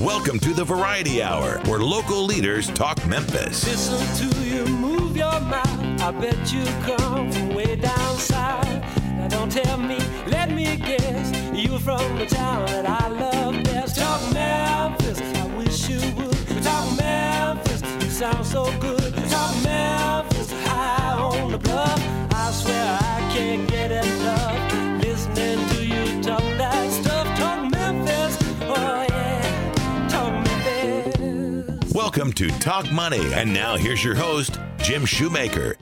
[0.00, 3.66] Welcome to the Variety Hour, where local leaders talk Memphis.
[3.66, 6.02] Listen to you move your mouth.
[6.02, 8.66] I bet you come from way down south.
[9.16, 11.32] Now don't tell me, let me guess.
[11.56, 13.96] You from the town that I love best.
[13.96, 16.62] Talk Memphis, I wish you would.
[16.62, 19.14] Talk Memphis, you sound so good.
[19.30, 22.02] Talk Memphis, high on the bluff.
[22.34, 24.55] I swear I can't get enough.
[32.36, 33.32] To Talk Money.
[33.32, 35.74] And now here's your host, Jim Shoemaker.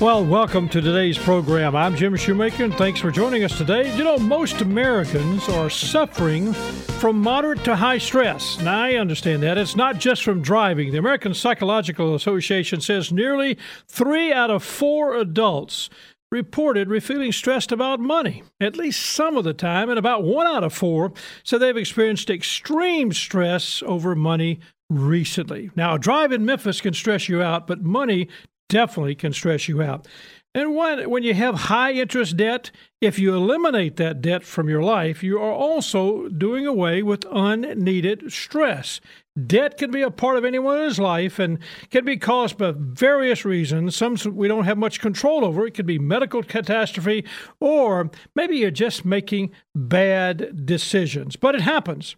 [0.00, 1.76] Well, welcome to today's program.
[1.76, 3.96] I'm Jim Shoemaker, and thanks for joining us today.
[3.96, 8.60] You know, most Americans are suffering from moderate to high stress.
[8.60, 9.58] Now, I understand that.
[9.58, 10.90] It's not just from driving.
[10.90, 13.56] The American Psychological Association says nearly
[13.86, 15.88] three out of four adults
[16.32, 20.64] reported feeling stressed about money at least some of the time, and about one out
[20.64, 21.12] of four
[21.44, 24.58] said they've experienced extreme stress over money
[24.98, 25.70] recently.
[25.76, 28.28] Now, a drive in Memphis can stress you out, but money
[28.68, 30.06] definitely can stress you out.
[30.54, 34.82] And when, when you have high interest debt, if you eliminate that debt from your
[34.82, 39.00] life, you are also doing away with unneeded stress.
[39.46, 41.58] Debt can be a part of anyone's life and
[41.90, 43.96] can be caused by various reasons.
[43.96, 45.66] Some we don't have much control over.
[45.66, 47.24] It could be medical catastrophe,
[47.58, 51.36] or maybe you're just making bad decisions.
[51.36, 52.14] But it happens.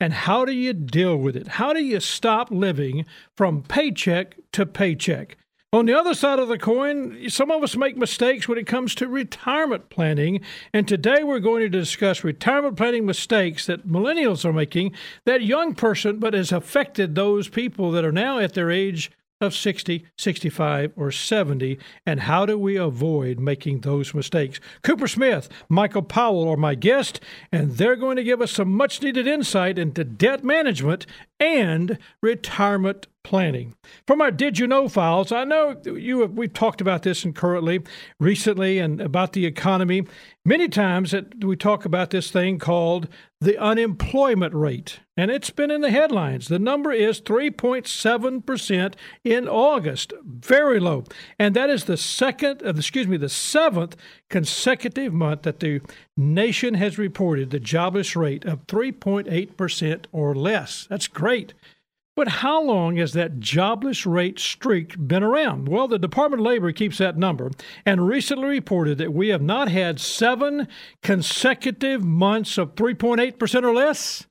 [0.00, 1.48] And how do you deal with it?
[1.48, 3.04] How do you stop living
[3.36, 5.36] from paycheck to paycheck?
[5.74, 8.94] On the other side of the coin, some of us make mistakes when it comes
[8.94, 10.40] to retirement planning.
[10.72, 14.92] And today we're going to discuss retirement planning mistakes that millennials are making,
[15.24, 19.10] that young person, but has affected those people that are now at their age
[19.44, 24.58] of 60, 65, or 70, and how do we avoid making those mistakes?
[24.82, 27.20] Cooper Smith, Michael Powell are my guest,
[27.52, 31.06] and they're going to give us some much needed insight into debt management
[31.38, 33.74] and retirement planning.
[34.06, 37.34] From our Did You Know files, I know you have, we've talked about this and
[37.34, 37.80] currently,
[38.20, 40.04] recently, and about the economy.
[40.44, 43.08] Many times that we talk about this thing called
[43.40, 46.48] the unemployment rate, and it's been in the headlines.
[46.48, 48.94] The number is 3.7%
[49.24, 51.04] in August, very low.
[51.38, 53.96] And that is the second, uh, excuse me, the seventh
[54.28, 55.80] consecutive month that the
[56.16, 60.86] nation has reported the jobless rate of 3.8% or less.
[60.90, 61.54] That's great.
[62.16, 65.68] But how long has that jobless rate streak been around?
[65.68, 67.50] Well, the Department of Labor keeps that number
[67.84, 70.68] and recently reported that we have not had seven
[71.02, 74.26] consecutive months of 3.8% or less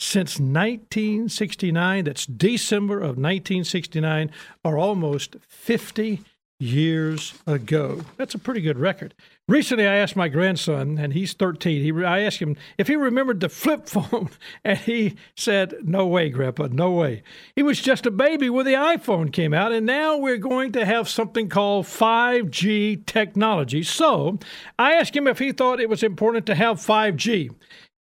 [0.00, 2.04] since 1969.
[2.04, 4.30] That's December of 1969,
[4.64, 6.22] or almost 50
[6.62, 8.02] years ago.
[8.16, 9.14] That's a pretty good record.
[9.48, 11.82] Recently, I asked my grandson, and he's 13.
[11.82, 14.30] He, I asked him if he remembered the flip phone,
[14.64, 17.24] and he said, No way, Grandpa, no way.
[17.56, 20.86] He was just a baby when the iPhone came out, and now we're going to
[20.86, 23.82] have something called 5G technology.
[23.82, 24.38] So
[24.78, 27.50] I asked him if he thought it was important to have 5G.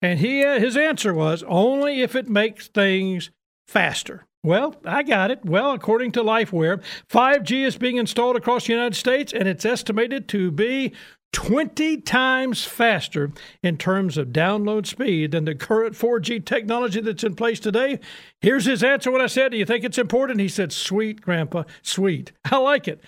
[0.02, 3.32] And he, uh, his answer was only if it makes things
[3.68, 4.26] faster.
[4.44, 5.44] Well, I got it.
[5.44, 10.30] Well, according to Lifewire, 5G is being installed across the United States, and it's estimated
[10.30, 10.94] to be
[11.34, 17.36] 20 times faster in terms of download speed than the current 4G technology that's in
[17.36, 18.00] place today.
[18.42, 20.40] Here's his answer when I said, Do you think it's important?
[20.40, 22.32] He said, Sweet, Grandpa, sweet.
[22.46, 23.04] I like it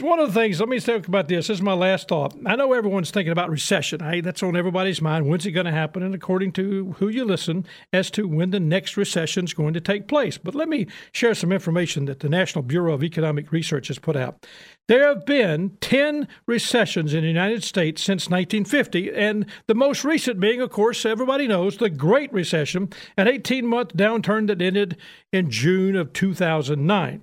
[0.00, 1.48] one of the things, let me talk about this.
[1.48, 2.34] This is my last thought.
[2.46, 4.22] I know everyone's thinking about recession.
[4.22, 5.26] That's on everybody's mind.
[5.26, 6.02] When's it going to happen?
[6.02, 9.80] And according to who you listen, as to when the next recession is going to
[9.80, 10.38] take place.
[10.38, 14.16] But let me share some information that the National Bureau of Economic Research has put
[14.16, 14.46] out.
[14.88, 20.40] There have been 10 recessions in the United States since 1950, and the most recent
[20.40, 24.96] being, of course, everybody knows, the Great Recession, an 18 month downturn that ended
[25.32, 27.22] in June of 2009.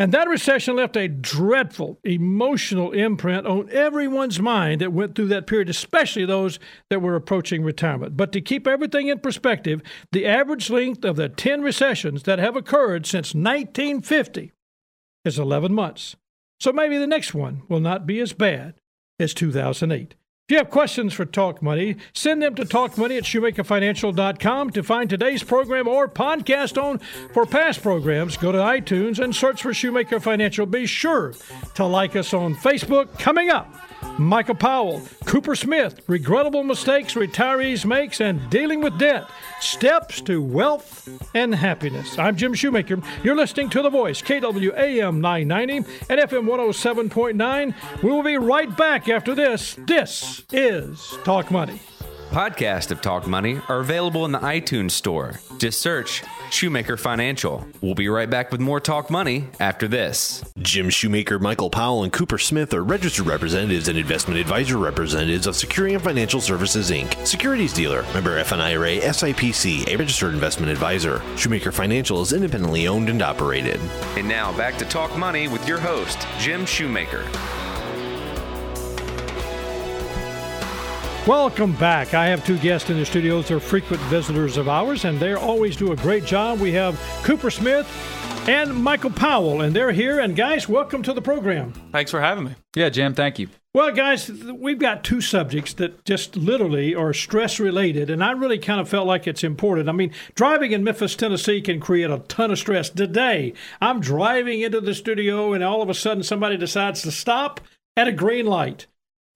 [0.00, 5.48] And that recession left a dreadful emotional imprint on everyone's mind that went through that
[5.48, 8.16] period, especially those that were approaching retirement.
[8.16, 9.82] But to keep everything in perspective,
[10.12, 14.52] the average length of the 10 recessions that have occurred since 1950
[15.24, 16.14] is 11 months.
[16.60, 18.74] So maybe the next one will not be as bad
[19.18, 20.14] as 2008.
[20.48, 24.70] If you have questions for Talk Money, send them to talkmoney at shoemakerfinancial.com.
[24.70, 27.00] To find today's program or podcast on
[27.34, 30.64] for past programs, go to iTunes and search for Shoemaker Financial.
[30.64, 31.34] Be sure
[31.74, 33.18] to like us on Facebook.
[33.18, 33.70] Coming up,
[34.18, 39.28] Michael Powell, Cooper Smith, regrettable mistakes retirees makes and dealing with debt,
[39.60, 42.18] steps to wealth and happiness.
[42.18, 43.02] I'm Jim Shoemaker.
[43.22, 45.76] You're listening to The Voice, KWAM 990
[46.08, 48.02] and FM 107.9.
[48.02, 49.76] We will be right back after this.
[49.86, 51.80] This is Talk Money.
[52.30, 55.40] Podcasts of Talk Money are available in the iTunes Store.
[55.56, 57.66] Just search Shoemaker Financial.
[57.80, 60.44] We'll be right back with more Talk Money after this.
[60.58, 65.54] Jim Shoemaker, Michael Powell, and Cooper Smith are registered representatives and investment advisor representatives of
[65.54, 71.22] Securian Financial Services Inc., securities dealer, member FINRA SIPC, a registered investment advisor.
[71.36, 73.80] Shoemaker Financial is independently owned and operated.
[74.16, 77.24] And now back to Talk Money with your host, Jim Shoemaker.
[81.28, 82.14] Welcome back.
[82.14, 83.48] I have two guests in the studios.
[83.48, 86.58] They're frequent visitors of ours, and they always do a great job.
[86.58, 87.86] We have Cooper Smith
[88.48, 90.20] and Michael Powell, and they're here.
[90.20, 91.74] And guys, welcome to the program.
[91.92, 92.54] Thanks for having me.
[92.74, 93.48] Yeah, Jim, thank you.
[93.74, 98.58] Well, guys, we've got two subjects that just literally are stress related, and I really
[98.58, 99.90] kind of felt like it's important.
[99.90, 102.88] I mean, driving in Memphis, Tennessee can create a ton of stress.
[102.88, 103.52] Today,
[103.82, 107.60] I'm driving into the studio, and all of a sudden, somebody decides to stop
[107.98, 108.86] at a green light.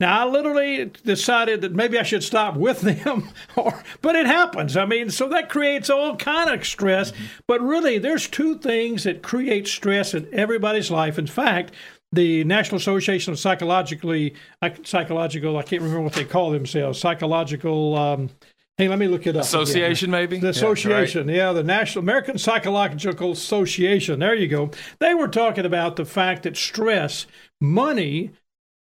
[0.03, 4.77] Now, I literally decided that maybe I should stop with them, or, but it happens.
[4.77, 7.13] I mean, so that creates all kind of stress.
[7.13, 7.25] Mm-hmm.
[7.47, 11.21] But really, there's two things that create stress in everybody's life.
[11.21, 11.71] In fact,
[12.11, 14.35] the National Association of Psychologically
[14.83, 17.95] Psychological, I can't remember what they call themselves, psychological.
[17.97, 18.31] Um,
[18.79, 19.45] hey, let me look it up.
[19.45, 20.21] Association, again.
[20.21, 20.39] maybe.
[20.41, 21.47] The association, yeah, right.
[21.47, 24.19] yeah, the National American Psychological Association.
[24.19, 24.73] There you go.
[24.99, 27.29] They were talking about the fact that stress,
[27.61, 28.33] money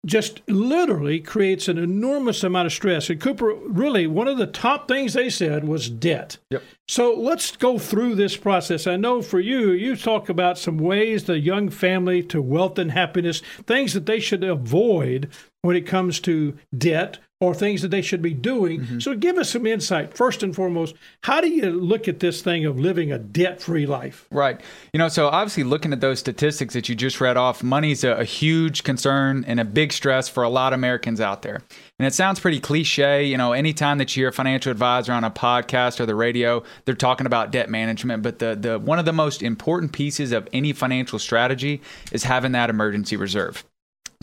[0.05, 3.09] just literally creates an enormous amount of stress.
[3.09, 6.37] And Cooper, really, one of the top things they said was debt.
[6.49, 6.63] Yep.
[6.87, 8.87] So let's go through this process.
[8.87, 12.91] I know for you, you talk about some ways the young family to wealth and
[12.91, 15.29] happiness, things that they should avoid
[15.61, 18.81] when it comes to debt or things that they should be doing.
[18.81, 18.99] Mm-hmm.
[18.99, 20.15] So give us some insight.
[20.15, 24.27] First and foremost, how do you look at this thing of living a debt-free life?
[24.31, 24.61] Right.
[24.93, 28.11] You know, so obviously looking at those statistics that you just read off, money's a,
[28.11, 31.61] a huge concern and a big stress for a lot of Americans out there.
[31.97, 35.23] And it sounds pretty cliche, you know, anytime that you hear a financial advisor on
[35.23, 39.05] a podcast or the radio, they're talking about debt management, but the the one of
[39.05, 43.63] the most important pieces of any financial strategy is having that emergency reserve.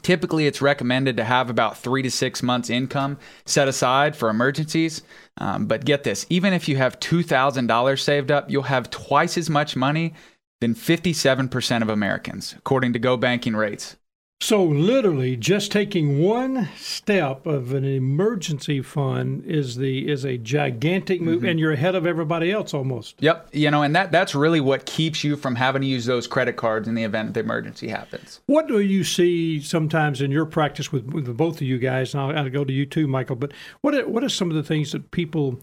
[0.02, 5.02] Typically, it's recommended to have about three to six months' income set aside for emergencies.
[5.36, 9.48] Um, but get this even if you have $2,000 saved up, you'll have twice as
[9.48, 10.14] much money
[10.60, 13.96] than 57% of Americans, according to Go Banking Rates.
[14.40, 21.20] So, literally, just taking one step of an emergency fund is the is a gigantic
[21.20, 21.48] move, mm-hmm.
[21.48, 23.16] and you're ahead of everybody else almost.
[23.18, 26.28] Yep, you know, and that that's really what keeps you from having to use those
[26.28, 28.40] credit cards in the event the emergency happens.
[28.46, 32.14] What do you see sometimes in your practice with, with both of you guys?
[32.14, 33.36] And I'll, I'll go to you too, Michael.
[33.36, 35.60] But what are, what are some of the things that people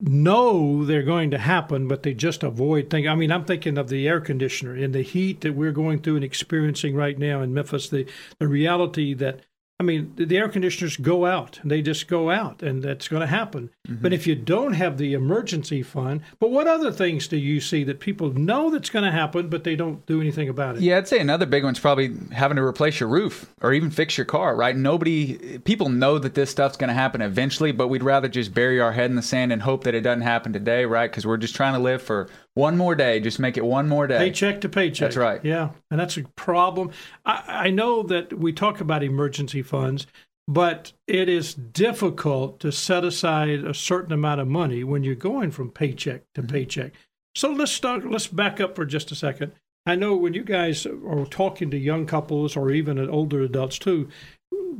[0.00, 3.08] know they're going to happen, but they just avoid things.
[3.08, 6.16] I mean, I'm thinking of the air conditioner and the heat that we're going through
[6.16, 7.88] and experiencing right now in Memphis.
[7.88, 8.06] The
[8.38, 9.40] the reality that
[9.80, 13.20] I mean, the air conditioners go out and they just go out, and that's going
[13.20, 13.70] to happen.
[13.86, 14.02] Mm-hmm.
[14.02, 17.84] But if you don't have the emergency fund, but what other things do you see
[17.84, 20.82] that people know that's going to happen, but they don't do anything about it?
[20.82, 24.18] Yeah, I'd say another big one's probably having to replace your roof or even fix
[24.18, 24.76] your car, right?
[24.76, 28.80] Nobody, people know that this stuff's going to happen eventually, but we'd rather just bury
[28.80, 31.08] our head in the sand and hope that it doesn't happen today, right?
[31.08, 32.28] Because we're just trying to live for
[32.58, 33.20] one more day.
[33.20, 34.18] Just make it one more day.
[34.18, 35.10] Paycheck to paycheck.
[35.10, 35.42] That's right.
[35.44, 35.70] Yeah.
[35.90, 36.90] And that's a problem.
[37.24, 40.08] I, I know that we talk about emergency funds,
[40.48, 45.52] but it is difficult to set aside a certain amount of money when you're going
[45.52, 46.50] from paycheck to mm-hmm.
[46.50, 46.92] paycheck.
[47.36, 49.52] So let's start, let's back up for just a second.
[49.86, 54.08] I know when you guys are talking to young couples or even older adults too,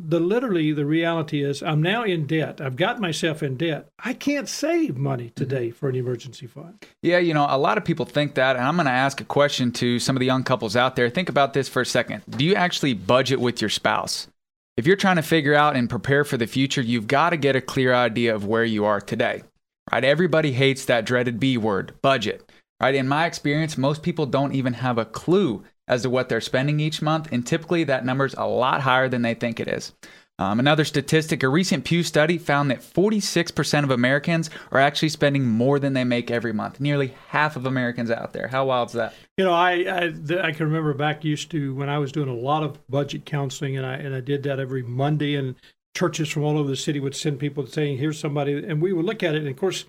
[0.09, 2.61] the literally the reality is I'm now in debt.
[2.63, 3.89] I've got myself in debt.
[3.99, 5.35] I can't save money mm-hmm.
[5.35, 6.87] today for an emergency fund.
[7.03, 9.25] Yeah, you know, a lot of people think that, and I'm going to ask a
[9.25, 11.11] question to some of the young couples out there.
[11.11, 12.23] Think about this for a second.
[12.29, 14.29] Do you actually budget with your spouse?
[14.79, 17.57] If you're trying to figure out and prepare for the future, you've got to get
[17.57, 19.43] a clear idea of where you are today.
[19.93, 20.05] Right?
[20.05, 22.51] Everybody hates that dreaded B word, budget.
[22.81, 22.95] Right?
[22.95, 26.79] In my experience, most people don't even have a clue as to what they're spending
[26.79, 29.93] each month, and typically that number's a lot higher than they think it is.
[30.41, 35.45] Um, another statistic a recent Pew study found that 46% of Americans are actually spending
[35.45, 36.79] more than they make every month.
[36.79, 38.47] Nearly half of Americans out there.
[38.47, 39.15] How wild is that?
[39.37, 40.05] You know, I, I,
[40.41, 43.77] I can remember back used to when I was doing a lot of budget counseling,
[43.77, 45.57] and I, and I did that every Monday, and
[45.97, 49.07] churches from all over the city would send people saying, Here's somebody, and we would
[49.07, 49.39] look at it.
[49.39, 49.87] And of course,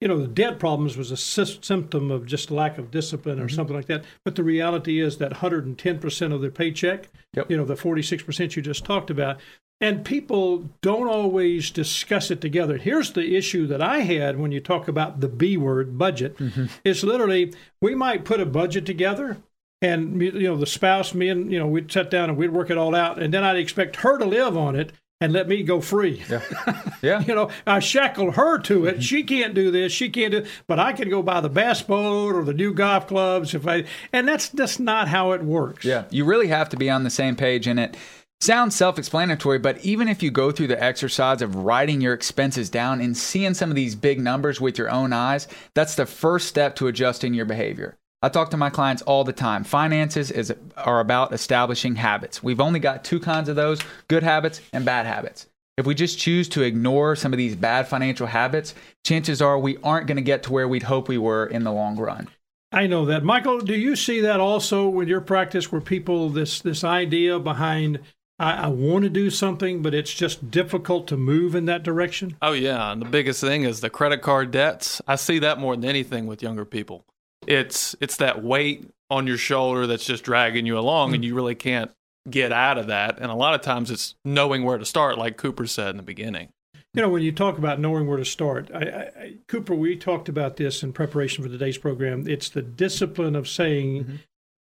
[0.00, 3.46] you know, the debt problems was a sy- symptom of just lack of discipline or
[3.46, 3.54] mm-hmm.
[3.54, 4.04] something like that.
[4.24, 7.50] But the reality is that 110% of their paycheck, yep.
[7.50, 9.40] you know, the 46% you just talked about,
[9.80, 12.76] and people don't always discuss it together.
[12.76, 16.36] Here's the issue that I had when you talk about the B word budget.
[16.38, 16.66] Mm-hmm.
[16.84, 19.38] It's literally we might put a budget together
[19.82, 22.70] and you know the spouse me and you know we'd sit down and we'd work
[22.70, 24.92] it all out and then I'd expect her to live on it
[25.24, 26.22] and let me go free.
[26.28, 26.42] Yeah.
[27.02, 27.20] Yeah.
[27.20, 29.02] you know, I shackle her to it.
[29.02, 29.92] She can't do this.
[29.92, 30.46] She can't do.
[30.66, 33.84] But I can go buy the bass boat or the new golf clubs if I.
[34.10, 35.84] And that's just not how it works.
[35.84, 37.94] Yeah, you really have to be on the same page, and it
[38.40, 42.70] sounds self explanatory, but even if you go through the exercise of writing your expenses
[42.70, 46.48] down and seeing some of these big numbers with your own eyes, that's the first
[46.48, 47.98] step to adjusting your behavior.
[48.24, 49.64] I talk to my clients all the time.
[49.64, 52.42] Finances is, are about establishing habits.
[52.42, 55.46] We've only got two kinds of those good habits and bad habits.
[55.76, 59.76] If we just choose to ignore some of these bad financial habits, chances are we
[59.84, 62.28] aren't going to get to where we'd hope we were in the long run.
[62.72, 63.60] I know that, Michael.
[63.60, 68.00] Do you see that also with your practice, where people this this idea behind
[68.38, 72.36] I, I want to do something, but it's just difficult to move in that direction?
[72.40, 75.02] Oh yeah, and the biggest thing is the credit card debts.
[75.06, 77.04] I see that more than anything with younger people.
[77.46, 81.14] It's it's that weight on your shoulder that's just dragging you along, mm.
[81.16, 81.90] and you really can't
[82.28, 83.18] get out of that.
[83.18, 86.02] And a lot of times it's knowing where to start, like Cooper said in the
[86.02, 86.48] beginning.
[86.94, 90.28] You know, when you talk about knowing where to start, I, I, Cooper, we talked
[90.28, 92.28] about this in preparation for today's program.
[92.28, 94.16] It's the discipline of saying, mm-hmm.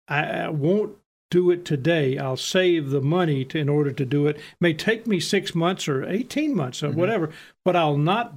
[0.08, 0.96] I, I, won't
[1.30, 2.16] do it today.
[2.16, 4.36] I'll save the money to, in order to do it.
[4.36, 4.42] it.
[4.60, 7.00] May take me six months or 18 months or mm-hmm.
[7.00, 7.30] whatever,
[7.66, 8.34] but I'll not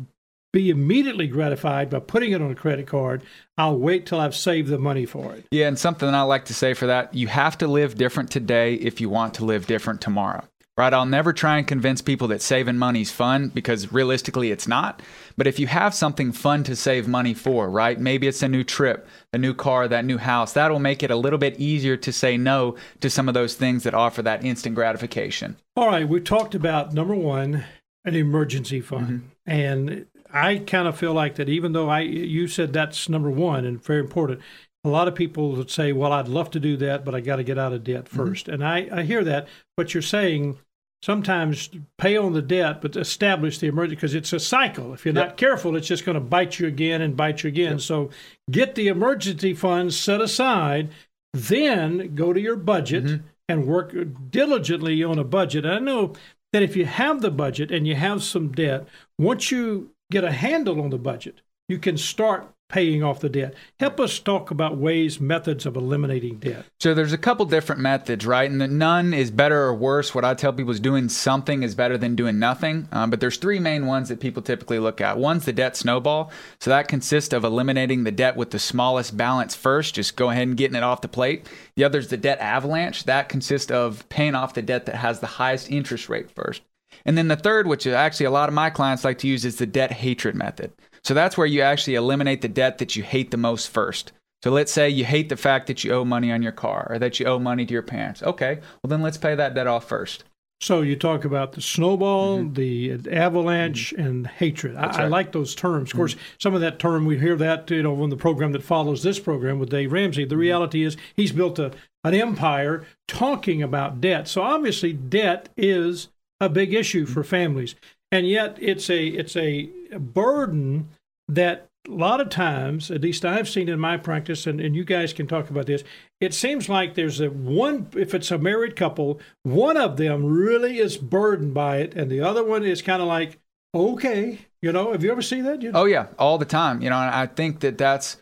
[0.55, 3.21] be immediately gratified by putting it on a credit card.
[3.57, 5.45] I'll wait till I've saved the money for it.
[5.51, 8.75] Yeah, and something I like to say for that, you have to live different today
[8.75, 10.45] if you want to live different tomorrow.
[10.77, 10.93] Right?
[10.93, 15.01] I'll never try and convince people that saving money is fun because realistically it's not.
[15.37, 17.99] But if you have something fun to save money for, right?
[17.99, 21.15] Maybe it's a new trip, a new car, that new house, that'll make it a
[21.15, 24.75] little bit easier to say no to some of those things that offer that instant
[24.75, 25.57] gratification.
[25.77, 27.63] All right, we talked about number 1,
[28.05, 29.07] an emergency fund.
[29.07, 29.27] Mm-hmm.
[29.47, 30.05] And
[30.35, 33.81] I kind of feel like that even though I you said that's number one and
[33.81, 34.41] very important,
[34.83, 37.37] a lot of people would say, "Well, I'd love to do that, but I got
[37.37, 38.53] to get out of debt 1st mm-hmm.
[38.53, 40.57] And I, I hear that, but you're saying
[41.01, 44.93] sometimes pay on the debt, but establish the emergency because it's a cycle.
[44.93, 45.27] If you're yep.
[45.27, 47.73] not careful, it's just going to bite you again and bite you again.
[47.73, 47.81] Yep.
[47.81, 48.09] So
[48.49, 50.89] get the emergency funds set aside,
[51.33, 53.25] then go to your budget mm-hmm.
[53.47, 53.95] and work
[54.31, 55.65] diligently on a budget.
[55.65, 56.13] I know
[56.53, 58.87] that if you have the budget and you have some debt,
[59.19, 63.53] once you get a handle on the budget, you can start paying off the debt.
[63.79, 66.65] Help us talk about ways, methods of eliminating debt.
[66.79, 68.49] So there's a couple different methods, right?
[68.49, 70.15] And none is better or worse.
[70.15, 72.87] What I tell people is doing something is better than doing nothing.
[72.91, 75.17] Um, but there's three main ones that people typically look at.
[75.17, 76.31] One's the debt snowball.
[76.59, 80.47] So that consists of eliminating the debt with the smallest balance first, just go ahead
[80.47, 81.47] and getting it off the plate.
[81.75, 83.03] The other is the debt avalanche.
[83.03, 86.61] That consists of paying off the debt that has the highest interest rate first.
[87.03, 89.57] And then the third, which actually a lot of my clients like to use, is
[89.57, 90.71] the debt hatred method.
[91.03, 94.11] So that's where you actually eliminate the debt that you hate the most first.
[94.43, 96.99] So let's say you hate the fact that you owe money on your car or
[96.99, 98.21] that you owe money to your parents.
[98.21, 100.23] Okay, well then let's pay that debt off first.
[100.61, 102.53] So you talk about the snowball, mm-hmm.
[102.53, 104.07] the avalanche, mm-hmm.
[104.07, 104.75] and hatred.
[104.75, 104.99] I, right.
[105.01, 105.91] I, like those terms.
[105.91, 106.23] Of course, mm-hmm.
[106.39, 109.19] some of that term we hear that you know on the program that follows this
[109.19, 110.23] program with Dave Ramsey.
[110.23, 110.39] The mm-hmm.
[110.41, 111.71] reality is he's built a
[112.03, 114.27] an empire talking about debt.
[114.27, 116.09] So obviously, debt is
[116.39, 117.75] a big issue for families,
[118.11, 120.89] and yet it's a it's a burden
[121.27, 124.83] that a lot of times, at least I've seen in my practice, and, and you
[124.83, 125.83] guys can talk about this,
[126.19, 130.79] it seems like there's a one, if it's a married couple, one of them really
[130.79, 133.39] is burdened by it, and the other one is kind of like,
[133.73, 135.61] okay, you know, have you ever seen that?
[135.61, 135.81] You know?
[135.81, 136.81] Oh yeah, all the time.
[136.81, 138.17] You know, I think that that's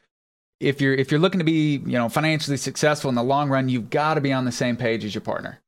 [0.59, 3.69] if you're if you're looking to be you know financially successful in the long run,
[3.69, 5.59] you've got to be on the same page as your partner.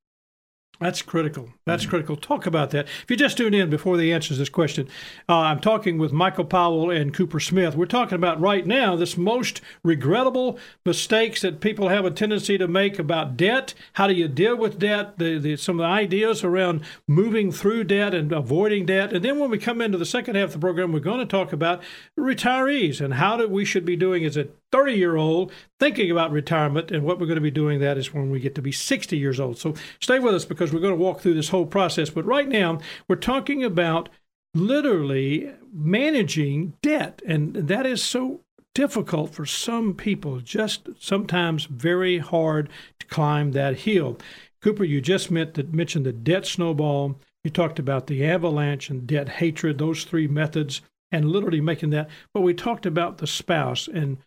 [0.80, 1.50] That's critical.
[1.66, 1.90] That's mm-hmm.
[1.90, 2.16] critical.
[2.18, 2.86] Talk about that.
[2.86, 4.88] If you just tuned in before the answers this question,
[5.30, 7.76] uh, I'm talking with Michael Powell and Cooper Smith.
[7.76, 12.68] We're talking about right now this most regrettable mistakes that people have a tendency to
[12.68, 13.74] make about debt.
[13.94, 15.18] How do you deal with debt?
[15.18, 19.14] The, the, some of the ideas around moving through debt and avoiding debt.
[19.14, 21.26] And then when we come into the second half of the program, we're going to
[21.26, 21.82] talk about
[22.20, 26.32] retirees and how do we should be doing as a 30 year old thinking about
[26.32, 26.92] retirement.
[26.92, 29.18] And what we're going to be doing that is when we get to be 60
[29.18, 29.58] years old.
[29.58, 32.10] So stay with us because we're going to walk through this whole process.
[32.10, 34.10] But right now, we're talking about
[34.54, 37.22] literally managing debt.
[37.26, 38.42] And that is so
[38.74, 42.68] difficult for some people, just sometimes very hard
[43.00, 44.18] to climb that hill.
[44.62, 47.18] Cooper, you just mentioned the debt snowball.
[47.46, 50.82] You talked about the avalanche and debt hatred, those three methods,
[51.14, 52.10] and literally making that.
[52.34, 54.18] But we talked about the spouse and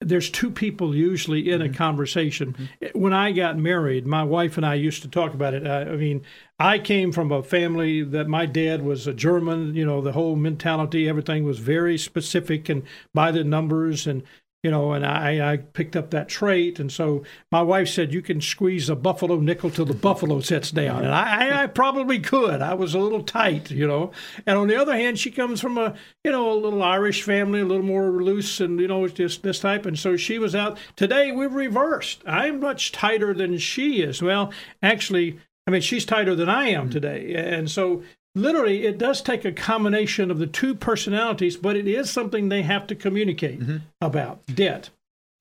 [0.00, 1.74] there's two people usually in a mm-hmm.
[1.74, 2.54] conversation.
[2.54, 2.98] Mm-hmm.
[2.98, 5.66] When I got married, my wife and I used to talk about it.
[5.66, 6.22] I, I, mean,
[6.58, 10.36] I came from a family that my dad was a German, you know, the whole
[10.36, 14.06] mentality, everything was very specific and by the numbers.
[14.06, 14.22] And
[14.62, 16.78] you know, and I, I picked up that trait.
[16.78, 20.70] And so my wife said, You can squeeze a buffalo nickel till the buffalo sits
[20.70, 21.04] down.
[21.04, 22.60] And I, I probably could.
[22.60, 24.12] I was a little tight, you know.
[24.46, 27.60] And on the other hand, she comes from a, you know, a little Irish family,
[27.60, 29.86] a little more loose and, you know, just this type.
[29.86, 30.78] And so she was out.
[30.94, 32.22] Today, we've reversed.
[32.26, 34.20] I'm much tighter than she is.
[34.20, 34.52] Well,
[34.82, 37.34] actually, I mean, she's tighter than I am today.
[37.34, 38.02] And so
[38.34, 42.62] literally it does take a combination of the two personalities but it is something they
[42.62, 43.60] have to communicate
[44.00, 44.90] about debt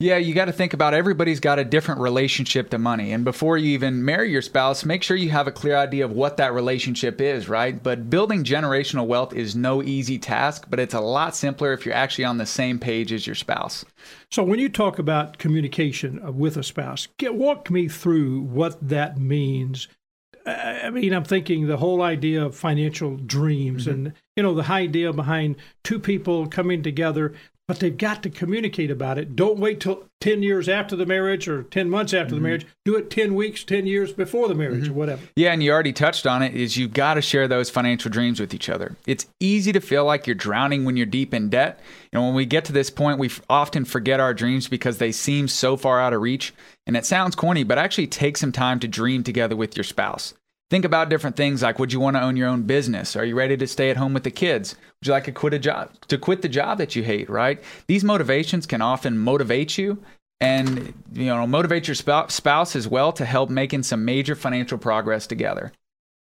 [0.02, 3.12] Yeah, you got to think about everybody's got a different relationship to money.
[3.12, 6.14] And before you even marry your spouse, make sure you have a clear idea of
[6.14, 7.84] what that relationship is, right?
[7.84, 11.94] But building generational wealth is no easy task, but it's a lot simpler if you're
[11.94, 13.84] actually on the same page as your spouse.
[14.32, 18.78] so when you talk about communication uh, with a spouse get, walk me through what
[18.88, 19.90] that means
[20.50, 24.08] I mean, I'm thinking the whole idea of financial dreams mm-hmm.
[24.08, 27.34] and, you know, the idea behind two people coming together,
[27.68, 29.36] but they've got to communicate about it.
[29.36, 32.46] Don't wait till 10 years after the marriage or 10 months after the mm-hmm.
[32.46, 32.68] marriage.
[32.84, 34.94] Do it 10 weeks, 10 years before the marriage mm-hmm.
[34.94, 35.22] or whatever.
[35.36, 38.40] Yeah, and you already touched on it is you've got to share those financial dreams
[38.40, 38.96] with each other.
[39.06, 41.80] It's easy to feel like you're drowning when you're deep in debt.
[42.12, 45.48] And when we get to this point, we often forget our dreams because they seem
[45.48, 46.56] so far out of reach.
[46.88, 50.34] And it sounds corny, but actually take some time to dream together with your spouse.
[50.70, 53.16] Think about different things like would you want to own your own business?
[53.16, 54.76] Are you ready to stay at home with the kids?
[54.76, 57.64] Would you like to quit a job to quit the job that you hate, right?
[57.88, 60.04] These motivations can often motivate you
[60.40, 64.78] and you know motivate your spou- spouse as well to help making some major financial
[64.78, 65.72] progress together.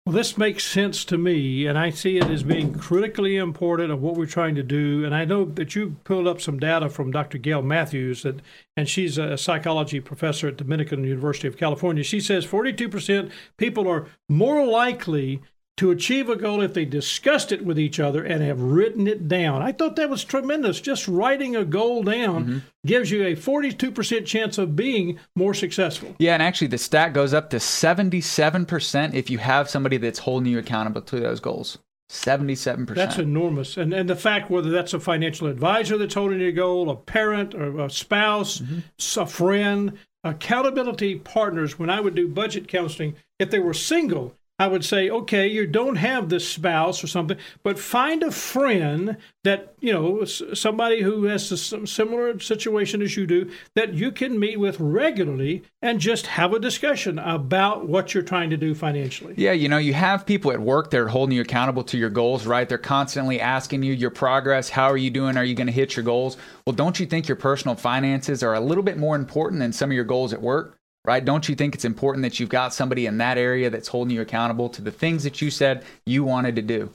[0.04, 4.02] Well, this makes sense to me, and I see it as being critically important of
[4.02, 5.04] what we're trying to do.
[5.04, 7.38] And I know that you pulled up some data from Dr.
[7.38, 8.40] Gail Matthews, that,
[8.76, 12.02] and she's a psychology professor at Dominican University of California.
[12.02, 15.40] She says 42% people are more likely
[15.82, 19.26] to achieve a goal if they discussed it with each other and have written it
[19.26, 19.60] down.
[19.62, 20.80] I thought that was tremendous.
[20.80, 22.58] Just writing a goal down mm-hmm.
[22.86, 26.14] gives you a 42% chance of being more successful.
[26.20, 30.52] Yeah, and actually the stat goes up to 77% if you have somebody that's holding
[30.52, 31.78] you accountable to those goals.
[32.12, 32.94] 77%.
[32.94, 33.76] That's enormous.
[33.76, 37.56] And and the fact whether that's a financial advisor that's holding your goal, a parent
[37.56, 39.20] or a spouse, mm-hmm.
[39.20, 41.76] a friend, accountability partners.
[41.76, 45.66] When I would do budget counseling, if they were single, I would say, okay, you
[45.66, 51.24] don't have this spouse or something, but find a friend that, you know, somebody who
[51.24, 56.28] has a similar situation as you do that you can meet with regularly and just
[56.28, 59.34] have a discussion about what you're trying to do financially.
[59.36, 62.10] Yeah, you know, you have people at work that are holding you accountable to your
[62.10, 62.68] goals, right?
[62.68, 64.68] They're constantly asking you your progress.
[64.68, 65.36] How are you doing?
[65.36, 66.36] Are you going to hit your goals?
[66.64, 69.90] Well, don't you think your personal finances are a little bit more important than some
[69.90, 70.78] of your goals at work?
[71.04, 71.24] Right?
[71.24, 74.20] Don't you think it's important that you've got somebody in that area that's holding you
[74.20, 76.90] accountable to the things that you said you wanted to do?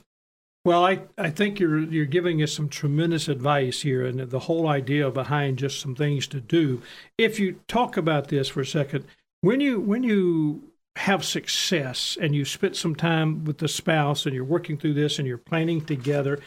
[0.67, 4.67] Well, I, I think you're you're giving us some tremendous advice here, and the whole
[4.67, 6.81] idea behind just some things to do.
[7.17, 9.05] If you talk about this for a second,
[9.39, 10.63] when you when you
[10.97, 15.19] have success and you spent some time with the spouse and you're working through this
[15.19, 16.39] and you're planning together,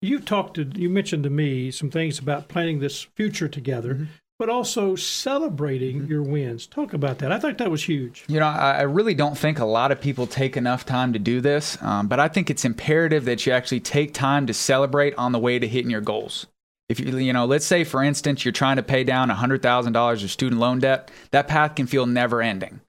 [0.00, 4.04] you talked to you mentioned to me some things about planning this future together, mm-hmm.
[4.38, 6.66] But also celebrating your wins.
[6.66, 7.32] Talk about that.
[7.32, 8.24] I thought that was huge.
[8.28, 11.18] You know, I, I really don't think a lot of people take enough time to
[11.18, 15.14] do this, um, but I think it's imperative that you actually take time to celebrate
[15.16, 16.46] on the way to hitting your goals.
[16.88, 20.30] If you, you know, let's say for instance, you're trying to pay down $100,000 of
[20.30, 22.80] student loan debt, that path can feel never ending.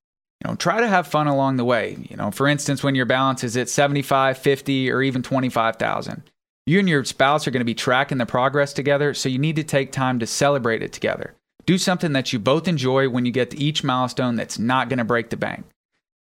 [0.43, 1.97] You know, try to have fun along the way.
[2.09, 6.23] You know, for instance, when your balance is at 75, 50, or even 25,000.
[6.65, 9.55] You and your spouse are going to be tracking the progress together, so you need
[9.55, 11.35] to take time to celebrate it together.
[11.69, 14.97] Do something that you both enjoy when you get to each milestone that's not going
[14.97, 15.67] to break the bank.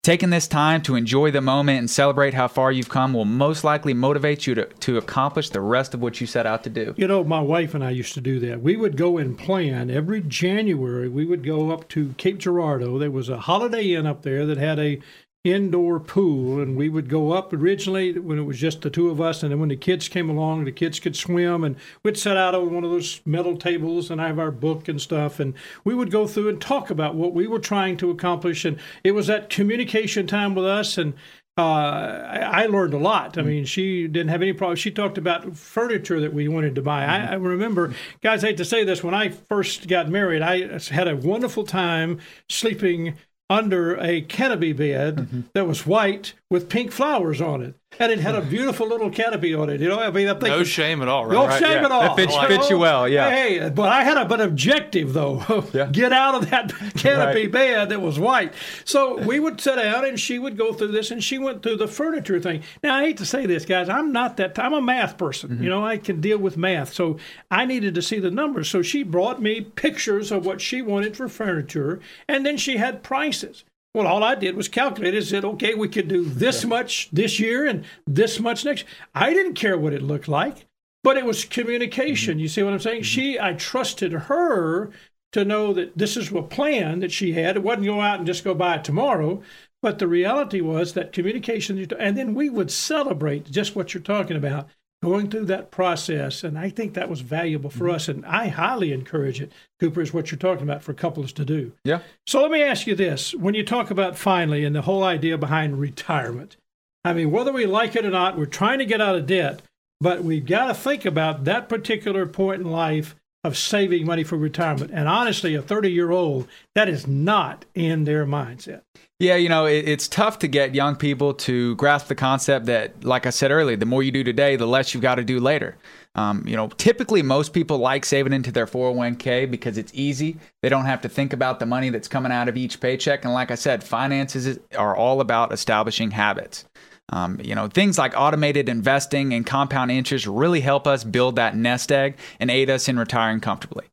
[0.01, 3.63] Taking this time to enjoy the moment and celebrate how far you've come will most
[3.63, 6.95] likely motivate you to, to accomplish the rest of what you set out to do.
[6.97, 8.63] You know, my wife and I used to do that.
[8.63, 11.07] We would go and plan every January.
[11.09, 12.97] We would go up to Cape Girardeau.
[12.97, 14.99] There was a Holiday Inn up there that had a
[15.45, 19.21] indoor pool, and we would go up originally when it was just the two of
[19.21, 22.35] us, and then when the kids came along, the kids could swim, and we'd sit
[22.35, 25.53] out on one of those metal tables and I have our book and stuff, and
[25.83, 29.11] we would go through and talk about what we were trying to accomplish, and it
[29.11, 31.13] was that communication time with us, and
[31.57, 33.37] uh, I, I learned a lot.
[33.37, 34.75] I mean, she didn't have any problem.
[34.75, 37.05] She talked about furniture that we wanted to buy.
[37.05, 40.79] I, I remember, guys, I hate to say this, when I first got married, I
[40.89, 43.15] had a wonderful time sleeping
[43.49, 45.41] under a canopy bed mm-hmm.
[45.53, 47.75] that was white with pink flowers on it.
[47.99, 49.79] And it had a beautiful little canopy on it.
[49.81, 51.33] You know, I mean, I'm thinking, No shame at all, right?
[51.33, 51.85] no Right, shame yeah.
[51.85, 52.13] at all.
[52.13, 52.47] It fits- know?
[52.47, 53.29] fits you well, yeah.
[53.29, 55.43] Hey, but I had a, an objective though.
[55.73, 55.87] Yeah.
[55.91, 57.51] Get out of that canopy Right.
[57.51, 58.53] bed that was white.
[58.85, 61.77] So we would sit down, and she would go through this, and she went through
[61.77, 62.61] the furniture thing.
[62.83, 63.89] Now I hate to say this, guys.
[63.89, 64.57] I'm not that.
[64.59, 65.49] I'm a math person.
[65.51, 65.63] Mm-hmm.
[65.63, 66.93] You know, I can deal with math.
[66.93, 67.17] So
[67.51, 68.69] I needed to see the numbers.
[68.69, 73.03] So she brought me pictures of what she wanted for furniture, and then she had
[73.03, 73.63] prices.
[73.95, 77.39] Well, all I did was calculate and said, okay, we could do this much this
[77.39, 78.83] year and this much next.
[79.13, 80.65] I didn't care what it looked like,
[81.01, 82.33] but it was communication.
[82.33, 82.39] Mm-hmm.
[82.41, 83.03] You see what I'm saying?
[83.03, 83.21] Mm-hmm.
[83.21, 84.91] She, I trusted her
[85.31, 87.55] to know that this is a plan that she had.
[87.55, 89.41] It wasn't go out and just go buy it tomorrow.
[89.81, 94.35] But the reality was that communication, and then we would celebrate just what you're talking
[94.35, 94.67] about,
[95.03, 96.43] going through that process.
[96.43, 97.95] And I think that was valuable for mm-hmm.
[97.95, 98.07] us.
[98.07, 101.73] And I highly encourage it, Cooper, is what you're talking about for couples to do.
[101.83, 101.99] Yeah.
[102.25, 103.33] So let me ask you this.
[103.35, 106.57] When you talk about finally and the whole idea behind retirement,
[107.03, 109.61] I mean, whether we like it or not, we're trying to get out of debt,
[110.01, 114.37] but we've got to think about that particular point in life of saving money for
[114.37, 114.89] retirement.
[114.91, 118.81] And honestly, a 30 year old, that is not in their mindset.
[119.17, 123.05] Yeah, you know, it, it's tough to get young people to grasp the concept that,
[123.05, 125.39] like I said earlier, the more you do today, the less you've got to do
[125.39, 125.77] later.
[126.15, 130.37] Um, you know, typically most people like saving into their 401k because it's easy.
[130.61, 133.23] They don't have to think about the money that's coming out of each paycheck.
[133.23, 136.65] And like I said, finances are all about establishing habits.
[137.09, 141.55] Um, you know, things like automated investing and compound interest really help us build that
[141.55, 143.85] nest egg and aid us in retiring comfortably.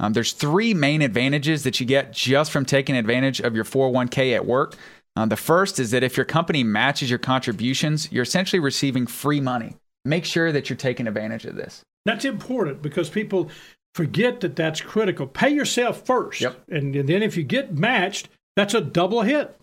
[0.00, 4.34] Um, there's three main advantages that you get just from taking advantage of your 401k
[4.34, 4.74] at work.
[5.14, 9.40] Uh, the first is that if your company matches your contributions, you're essentially receiving free
[9.40, 9.76] money.
[10.06, 11.82] Make sure that you're taking advantage of this.
[12.06, 13.50] That's important because people
[13.94, 15.26] forget that that's critical.
[15.26, 16.40] Pay yourself first.
[16.40, 16.58] Yep.
[16.70, 19.54] And, and then if you get matched, that's a double hit.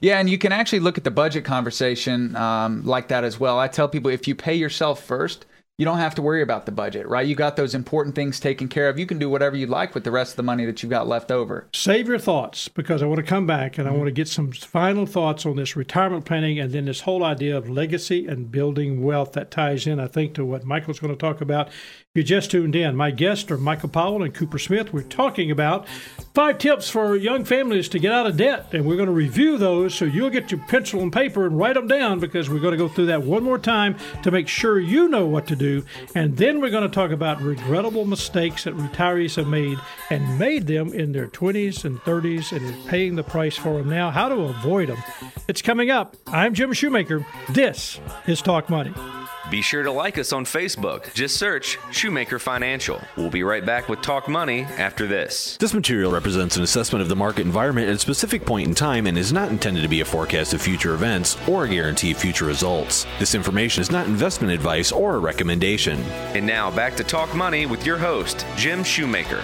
[0.00, 3.58] Yeah, and you can actually look at the budget conversation um, like that as well.
[3.58, 5.46] I tell people if you pay yourself first,
[5.78, 7.24] you don't have to worry about the budget, right?
[7.24, 8.98] You got those important things taken care of.
[8.98, 11.06] You can do whatever you like with the rest of the money that you've got
[11.06, 11.68] left over.
[11.72, 14.50] Save your thoughts because I want to come back and I want to get some
[14.50, 19.04] final thoughts on this retirement planning and then this whole idea of legacy and building
[19.04, 21.68] wealth that ties in, I think, to what Michael's going to talk about.
[22.18, 24.92] You just tuned in, my guests are Michael Powell and Cooper Smith.
[24.92, 25.86] We're talking about
[26.34, 29.56] five tips for young families to get out of debt, and we're going to review
[29.56, 32.72] those so you'll get your pencil and paper and write them down because we're going
[32.72, 35.84] to go through that one more time to make sure you know what to do.
[36.16, 39.78] And then we're going to talk about regrettable mistakes that retirees have made
[40.10, 44.10] and made them in their 20s and 30s and paying the price for them now,
[44.10, 44.98] how to avoid them.
[45.46, 46.16] It's coming up.
[46.26, 47.24] I'm Jim Shoemaker.
[47.50, 48.92] This is Talk Money.
[49.50, 51.12] Be sure to like us on Facebook.
[51.14, 53.00] Just search Shoemaker Financial.
[53.16, 55.56] We'll be right back with Talk Money after this.
[55.56, 59.06] This material represents an assessment of the market environment at a specific point in time
[59.06, 62.18] and is not intended to be a forecast of future events or a guarantee of
[62.18, 63.06] future results.
[63.18, 65.98] This information is not investment advice or a recommendation.
[66.34, 69.42] And now back to Talk Money with your host, Jim Shoemaker.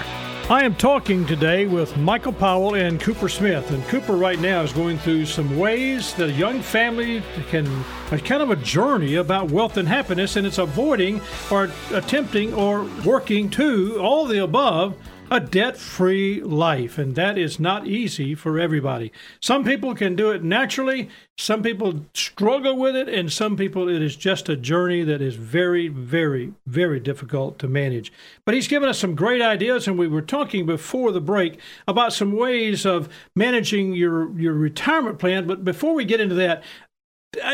[0.51, 3.71] I am talking today with Michael Powell and Cooper Smith.
[3.71, 7.67] And Cooper right now is going through some ways that a young family can,
[8.13, 12.85] a kind of a journey about wealth and happiness, and it's avoiding or attempting or
[13.07, 14.95] working to all the above
[15.35, 16.97] a debt free life.
[16.97, 19.13] And that is not easy for everybody.
[19.41, 24.01] Some people can do it naturally, some people struggle with it, and some people it
[24.01, 28.13] is just a journey that is very, very, very difficult to manage.
[28.45, 32.13] But he's given us some great ideas, and we were talking before the break about
[32.13, 35.47] some ways of managing your, your retirement plan.
[35.47, 36.63] But before we get into that,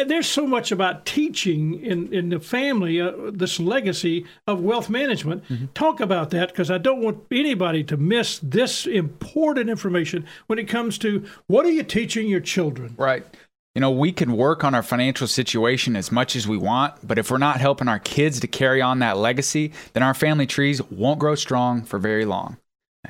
[0.07, 5.45] there's so much about teaching in, in the family uh, this legacy of wealth management.
[5.75, 10.69] Talk about that because I don't want anybody to miss this important information when it
[10.69, 12.95] comes to what are you teaching your children.
[12.97, 13.25] Right.
[13.75, 17.19] You know, we can work on our financial situation as much as we want, but
[17.19, 20.83] if we're not helping our kids to carry on that legacy, then our family trees
[20.91, 22.57] won't grow strong for very long.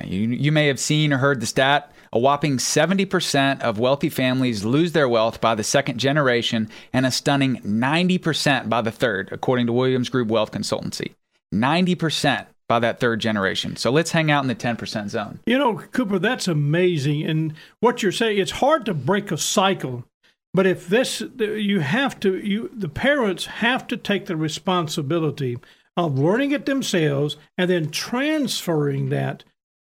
[0.03, 4.65] You, you may have seen or heard the stat a whopping 70% of wealthy families
[4.65, 9.67] lose their wealth by the second generation and a stunning 90% by the third, according
[9.67, 11.13] to Williams Group Wealth Consultancy.
[11.53, 13.75] 90% by that third generation.
[13.75, 15.39] So let's hang out in the 10% zone.
[15.45, 17.23] You know, Cooper, that's amazing.
[17.23, 20.05] And what you're saying, it's hard to break a cycle.
[20.53, 25.57] But if this, you have to, you the parents have to take the responsibility
[25.97, 29.43] of learning it themselves and then transferring that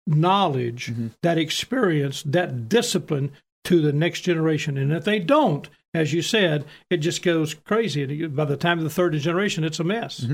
[0.06, 3.32] knowledge, that experience, that discipline
[3.64, 4.76] to the next generation.
[4.76, 8.26] And if they don't, as you said, it just goes crazy.
[8.26, 10.26] By the time of the third generation, it's a mess.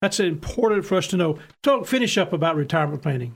[0.00, 1.38] That's important for us to know.
[1.62, 3.34] Talk, finish up about retirement planning.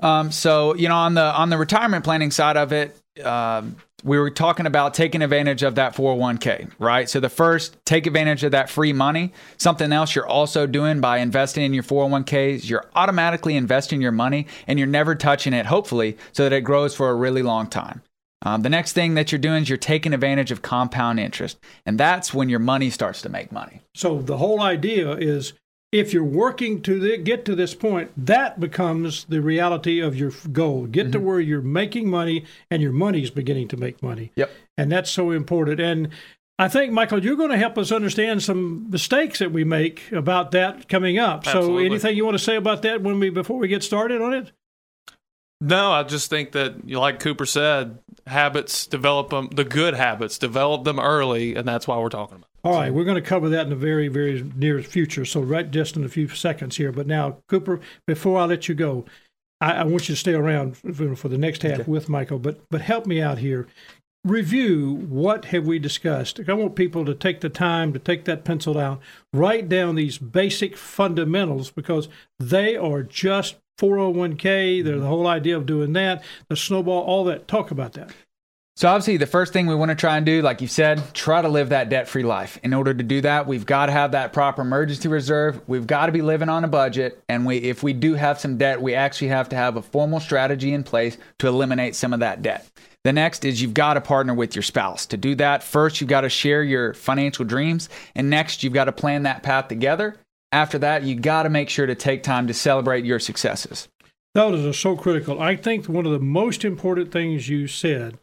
[0.00, 4.18] Um, so you know, on the on the retirement planning side of it, um, we
[4.18, 7.08] were talking about taking advantage of that 401k, right?
[7.08, 9.32] So the first, take advantage of that free money.
[9.56, 14.46] Something else you're also doing by investing in your 401ks, you're automatically investing your money
[14.66, 18.02] and you're never touching it, hopefully, so that it grows for a really long time.
[18.42, 21.58] Um, the next thing that you're doing is you're taking advantage of compound interest.
[21.84, 23.82] And that's when your money starts to make money.
[23.94, 25.52] So the whole idea is
[25.92, 30.32] if you're working to the, get to this point, that becomes the reality of your
[30.52, 30.86] goal.
[30.86, 31.12] Get Mm-hmm.
[31.12, 34.30] to where you're making money and your money's beginning to make money.
[34.36, 34.50] Yep.
[34.78, 35.80] And that's so important.
[35.80, 36.10] And
[36.58, 40.50] I think, Michael, you're going to help us understand some mistakes that we make about
[40.50, 41.44] that coming up.
[41.46, 44.34] So anything you want to say about that when we before we get started on
[44.34, 44.52] it?
[45.62, 50.84] No, I just think that, like Cooper said, habits develop them, the good habits, develop
[50.84, 52.49] them early, and that's why we're talking about.
[52.62, 55.24] All right, we're going to cover that in the very, very near future.
[55.24, 56.92] So, right just in a few seconds here.
[56.92, 59.06] But now, Cooper, before I let you go,
[59.60, 62.38] I, I want you to stay around for, for the next half with Michael.
[62.38, 63.66] But but help me out here.
[64.22, 66.40] Review what have we discussed.
[66.46, 69.00] I want people to take the time to take that pencil down,
[69.32, 74.84] write down these basic fundamentals because they are just 401k.
[74.84, 75.00] They're mm-hmm.
[75.00, 77.48] the whole idea of doing that, the snowball, all that.
[77.48, 78.10] Talk about that.
[78.80, 81.42] So obviously, the first thing we want to try and do, like you said, try
[81.42, 82.58] to live that debt-free life.
[82.62, 85.60] In order to do that, we've got to have that proper emergency reserve.
[85.68, 88.56] We've got to be living on a budget, and we, if we do have some
[88.56, 92.20] debt, we actually have to have a formal strategy in place to eliminate some of
[92.20, 92.66] that debt.
[93.04, 95.04] The next is you've got to partner with your spouse.
[95.08, 98.86] To do that, first you've got to share your financial dreams, and next you've got
[98.86, 100.16] to plan that path together.
[100.52, 103.88] After that, you've got to make sure to take time to celebrate your successes.
[104.32, 105.38] Those are so critical.
[105.38, 108.18] I think one of the most important things you said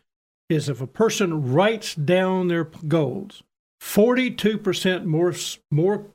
[0.49, 3.43] is if a person writes down their goals,
[3.81, 5.33] 42% more
[5.71, 6.05] more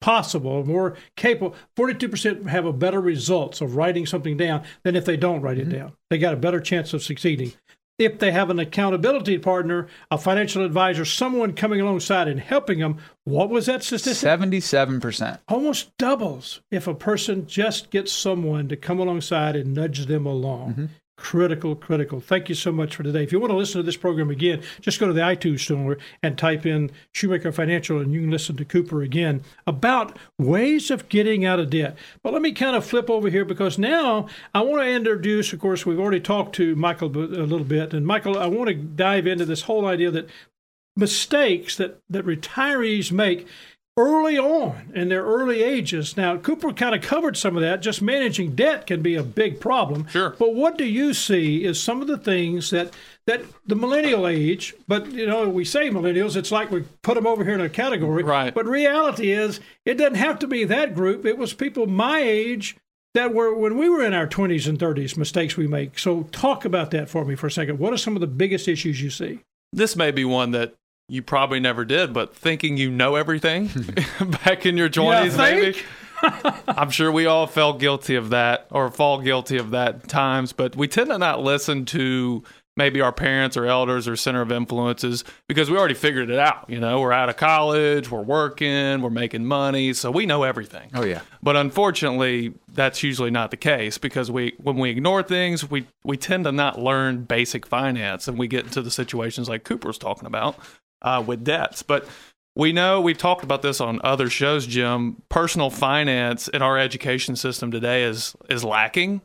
[0.00, 5.16] possible, more capable, 42% have a better results of writing something down than if they
[5.16, 5.78] don't write it mm-hmm.
[5.78, 5.92] down.
[6.10, 7.52] They got a better chance of succeeding.
[7.98, 12.98] If they have an accountability partner, a financial advisor, someone coming alongside and helping them,
[13.24, 14.16] what was that statistic?
[14.16, 15.40] Seventy-seven percent.
[15.46, 20.70] almost doubles if a person just gets someone to come alongside and nudge them along.
[20.70, 20.86] Mm-hmm.
[21.22, 22.18] Critical, critical.
[22.18, 23.22] Thank you so much for today.
[23.22, 25.96] If you want to listen to this program again, just go to the iTunes store
[26.20, 31.08] and type in Shoemaker Financial and you can listen to Cooper again about ways of
[31.08, 31.96] getting out of debt.
[32.24, 35.60] But let me kind of flip over here because now I want to introduce, of
[35.60, 37.94] course, we've already talked to Michael a little bit.
[37.94, 40.28] And Michael, I want to dive into this whole idea that
[40.96, 43.46] mistakes that, that retirees make
[43.96, 46.16] early on in their early ages.
[46.16, 47.82] Now, Cooper kind of covered some of that.
[47.82, 50.06] Just managing debt can be a big problem.
[50.08, 50.30] Sure.
[50.38, 52.92] But what do you see is some of the things that
[53.26, 57.26] that the millennial age, but you know, we say millennials, it's like we put them
[57.26, 58.22] over here in a category.
[58.22, 58.52] Right.
[58.52, 61.24] But reality is, it doesn't have to be that group.
[61.24, 62.76] It was people my age
[63.14, 65.98] that were when we were in our 20s and 30s, mistakes we make.
[65.98, 67.78] So talk about that for me for a second.
[67.78, 69.40] What are some of the biggest issues you see?
[69.72, 70.74] This may be one that
[71.12, 73.68] you probably never did, but thinking you know everything
[74.44, 75.78] back in your 20s, maybe.
[76.66, 80.74] I'm sure we all felt guilty of that or fall guilty of that times, but
[80.74, 82.42] we tend to not listen to
[82.78, 86.64] maybe our parents or elders or center of influences because we already figured it out.
[86.70, 90.92] You know, we're out of college, we're working, we're making money, so we know everything.
[90.94, 91.20] Oh yeah.
[91.42, 96.16] But unfortunately, that's usually not the case because we when we ignore things, we we
[96.16, 100.26] tend to not learn basic finance and we get into the situations like Cooper's talking
[100.26, 100.56] about
[101.02, 101.82] uh, with debts.
[101.82, 102.06] But
[102.54, 105.22] we know we've talked about this on other shows, Jim.
[105.28, 109.22] Personal finance in our education system today is is lacking.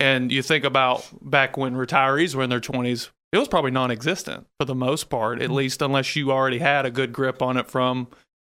[0.00, 3.90] And you think about back when retirees were in their 20s, it was probably non
[3.90, 7.56] existent for the most part, at least unless you already had a good grip on
[7.56, 8.08] it from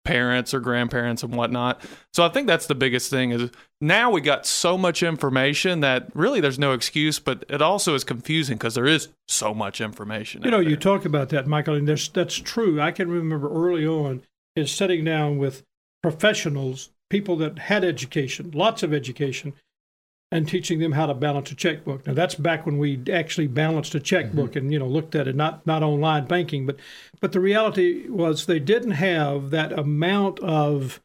[0.09, 1.79] parents or grandparents and whatnot.
[2.13, 6.07] So I think that's the biggest thing is now we got so much information that
[6.15, 10.41] really there's no excuse, but it also is confusing because there is so much information.
[10.41, 10.69] You know, there.
[10.71, 12.81] you talk about that, Michael, and there's, that's true.
[12.81, 14.23] I can remember early on
[14.55, 15.63] is sitting down with
[16.01, 19.53] professionals, people that had education, lots of education,
[20.31, 22.05] and teaching them how to balance a checkbook.
[22.05, 24.05] Now that's back when we actually balanced a mm-hmm.
[24.05, 26.77] checkbook and you know looked at it, not not online banking, but
[27.19, 31.01] but the reality was they didn't have that amount of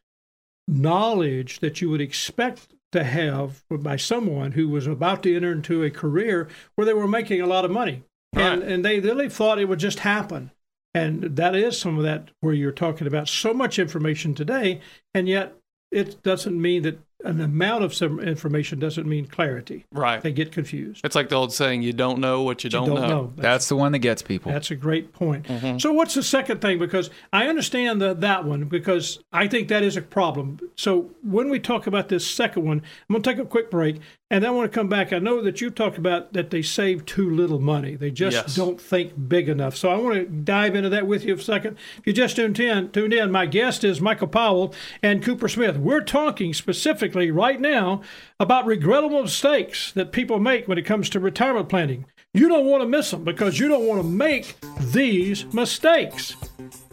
[0.69, 5.83] knowledge that you would expect to have by someone who was about to enter into
[5.83, 8.05] a career where they were making a lot of money.
[8.33, 8.71] And, Right.
[8.71, 10.53] and they really thought it would just happen.
[10.95, 14.81] And that is some of that where you're talking about so much information today,
[15.13, 15.55] and yet
[15.91, 19.87] it doesn't mean that an amount of some information doesn't mean clarity.
[19.93, 20.23] right.
[20.23, 21.01] They get confused.
[21.05, 23.33] It's like the old saying, you don't know what you, You don't, know.
[23.37, 24.53] That's the one that gets people.
[24.53, 25.47] That's a great point.
[25.47, 25.79] Mm-hmm.
[25.79, 26.79] So, what's the second thing?
[26.79, 30.61] Because I understand the, that one, because I think that is a problem.
[30.77, 34.01] So, when we talk about this second one, I'm going to take a quick break.
[34.31, 35.13] And I want to come back.
[35.13, 37.95] I know that you talked about that they save too little money.
[37.95, 38.57] They just Yes.
[38.57, 39.77] don't think big enough.
[39.77, 41.77] So I want to dive into that with you for a second.
[41.99, 45.77] If you just tuned in, tuned in, my guest is Michael Powell and Cooper Smith.
[45.77, 48.01] We're talking specifically right now
[48.41, 52.07] about regrettable mistakes that people make when it comes to retirement planning.
[52.33, 56.35] You don't want to miss them because you don't want to make these mistakes.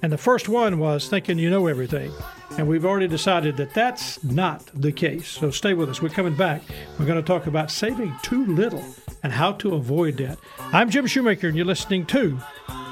[0.03, 2.11] And the first one was thinking you know everything.
[2.57, 5.27] And we've already decided that that's not the case.
[5.27, 6.01] So stay with us.
[6.01, 6.61] We're coming back.
[6.99, 8.83] We're going to talk about saving too little
[9.23, 10.37] and how to avoid that.
[10.73, 12.37] I'm Jim Shoemaker, and you're listening to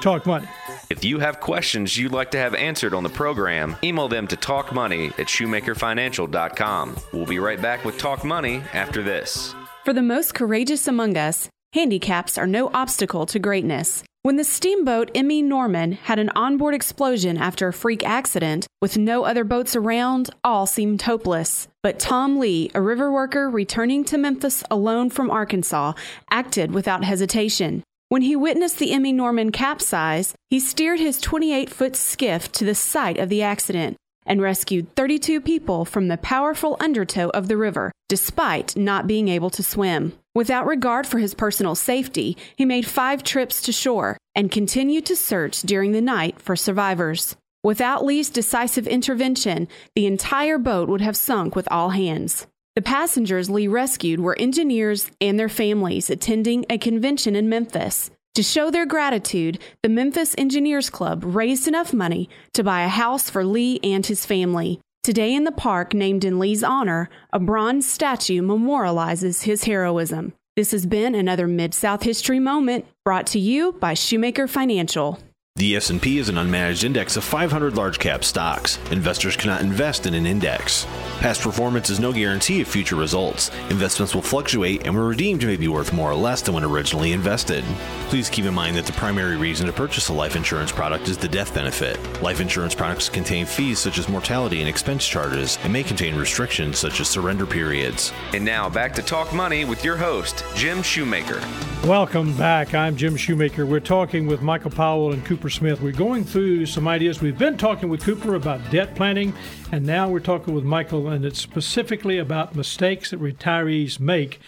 [0.00, 0.48] Talk Money.
[0.88, 4.36] If you have questions you'd like to have answered on the program, email them to
[4.36, 6.96] talkmoney at shoemakerfinancial.com.
[7.12, 9.54] We'll be right back with Talk Money after this.
[9.84, 14.02] For the most courageous among us, handicaps are no obstacle to greatness.
[14.22, 15.40] When the steamboat M.E.
[15.40, 20.66] Norman had an onboard explosion after a freak accident, with no other boats around, all
[20.66, 21.68] seemed hopeless.
[21.82, 25.94] But Tom Lee, a river worker returning to Memphis alone from Arkansas,
[26.30, 27.82] acted without hesitation.
[28.10, 29.10] When he witnessed the M.E.
[29.12, 34.42] Norman capsize, he steered his 28 foot skiff to the site of the accident and
[34.42, 39.62] rescued 32 people from the powerful undertow of the river, despite not being able to
[39.62, 40.12] swim.
[40.34, 45.16] Without regard for his personal safety, he made five trips to shore and continued to
[45.16, 47.36] search during the night for survivors.
[47.64, 52.46] Without Lee's decisive intervention, the entire boat would have sunk with all hands.
[52.76, 58.10] The passengers Lee rescued were engineers and their families attending a convention in Memphis.
[58.36, 63.28] To show their gratitude, the Memphis Engineers Club raised enough money to buy a house
[63.28, 64.80] for Lee and his family.
[65.02, 70.34] Today, in the park named in Lee's honor, a bronze statue memorializes his heroism.
[70.56, 75.18] This has been another Mid South History Moment brought to you by Shoemaker Financial.
[75.56, 78.78] The S&P is an unmanaged index of 500 large cap stocks.
[78.92, 80.86] Investors cannot invest in an index.
[81.18, 83.50] Past performance is no guarantee of future results.
[83.68, 87.12] Investments will fluctuate and when redeemed may be worth more or less than when originally
[87.12, 87.64] invested.
[88.08, 91.18] Please keep in mind that the primary reason to purchase a life insurance product is
[91.18, 91.98] the death benefit.
[92.22, 96.78] Life insurance products contain fees such as mortality and expense charges and may contain restrictions
[96.78, 98.12] such as surrender periods.
[98.32, 101.42] And now back to Talk Money with your host, Jim Shoemaker.
[101.84, 102.74] Welcome back.
[102.74, 103.64] I'm Jim Shoemaker.
[103.64, 105.80] We're talking with Michael Powell and Cooper Smith.
[105.80, 107.20] We're going through some ideas.
[107.20, 109.32] We've been talking with Cooper about debt planning,
[109.72, 114.40] and now we're talking with Michael, and it's specifically about mistakes that retirees make.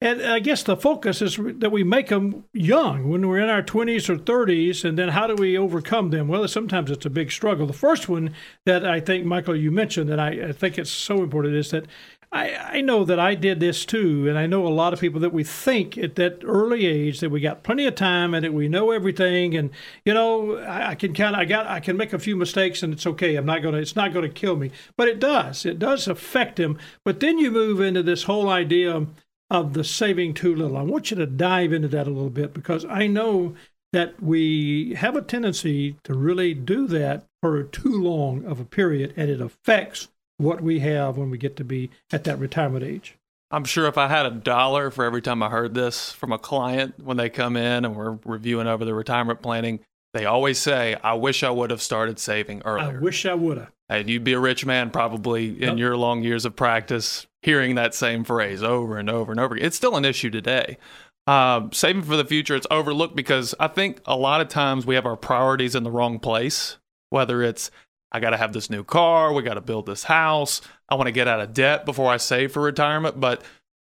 [0.00, 3.62] And I guess the focus is that we make them young when we're in our
[3.62, 6.26] 20s or 30s, and then how do we overcome them?
[6.26, 7.66] Well, sometimes it's a big struggle.
[7.66, 8.34] The first one
[8.64, 11.84] that I think, Michael, you mentioned, and I, I think it's so important, is that
[12.32, 15.20] I, I know that I did this too, and I know a lot of people
[15.20, 18.54] that we think at that early age that we got plenty of time and that
[18.54, 19.70] we know everything, and
[20.04, 22.84] you know I, I can kind of I got I can make a few mistakes
[22.84, 23.34] and it's okay.
[23.34, 26.78] I'm not gonna it's not gonna kill me, but it does it does affect him.
[27.04, 29.06] But then you move into this whole idea
[29.50, 30.76] of the saving too little.
[30.76, 33.56] I want you to dive into that a little bit because I know
[33.92, 39.12] that we have a tendency to really do that for too long of a period,
[39.16, 40.06] and it affects
[40.40, 43.16] what we have when we get to be at that retirement age.
[43.50, 46.38] I'm sure if I had a dollar for every time I heard this from a
[46.38, 49.80] client when they come in and we're reviewing over the retirement planning,
[50.14, 52.96] they always say, I wish I would have started saving earlier.
[52.98, 53.72] I wish I would have.
[53.88, 55.78] And you'd be a rich man probably in Yep.
[55.78, 59.66] your long years of practice hearing that same phrase over and over and over again.
[59.66, 60.78] It's still an issue today.
[61.26, 64.94] Um, saving for the future, it's overlooked because I think a lot of times we
[64.94, 66.78] have our priorities in the wrong place,
[67.10, 67.70] whether it's
[68.12, 71.06] I got to have this new car, we got to build this house, I want
[71.06, 73.20] to get out of debt before I save for retirement.
[73.20, 73.42] But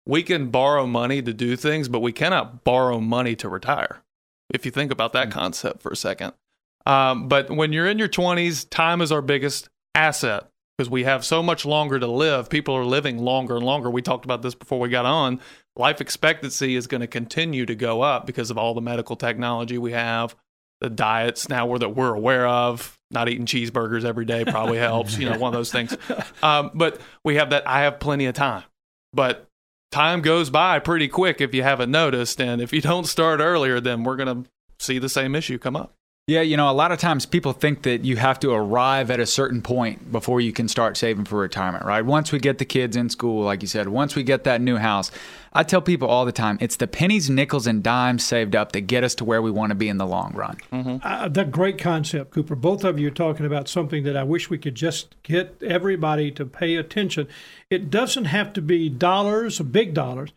[0.07, 4.03] we can borrow money to do things, but we cannot borrow money to retire.
[4.53, 6.35] If you think about that concept for a second.
[6.85, 11.25] Um, but when you're in your 20s, time is our biggest asset because we have
[11.25, 12.51] so much longer to live.
[12.51, 13.91] People are living longer and longer.
[13.91, 15.41] We talked about this before we got on.
[15.77, 19.79] Life expectancy is going to continue to go up because of all the medical technology
[19.79, 20.35] we have,
[20.83, 22.99] the diets now we're, that we're aware of.
[23.11, 25.97] Not eating cheeseburgers every day probably helps, you know, one of those things.
[26.43, 27.69] Um, but we have that.
[27.69, 28.65] I have plenty of time,
[29.13, 29.47] but
[29.93, 32.41] time goes by pretty quick if you haven't noticed.
[32.41, 35.77] And if you don't start earlier, then we're going to see the same issue come
[35.77, 35.95] up.
[36.29, 39.19] Yeah, you know, a lot of times people think that you have to arrive at
[39.19, 42.05] a certain point before you can start saving for retirement, right?
[42.05, 44.77] Once we get the kids in school, like you said, once we get that new
[44.77, 45.11] house,
[45.53, 48.83] I tell people all the time it's the pennies, nickels, and dimes saved up that
[48.83, 50.59] get us to where we want to be in the long run.
[51.03, 52.55] Uh, that great concept, Cooper.
[52.55, 56.31] Both of you are talking about something that I wish we could just get everybody
[56.31, 57.27] to pay attention.
[57.69, 60.33] It doesn't have to be dollars, big dollars.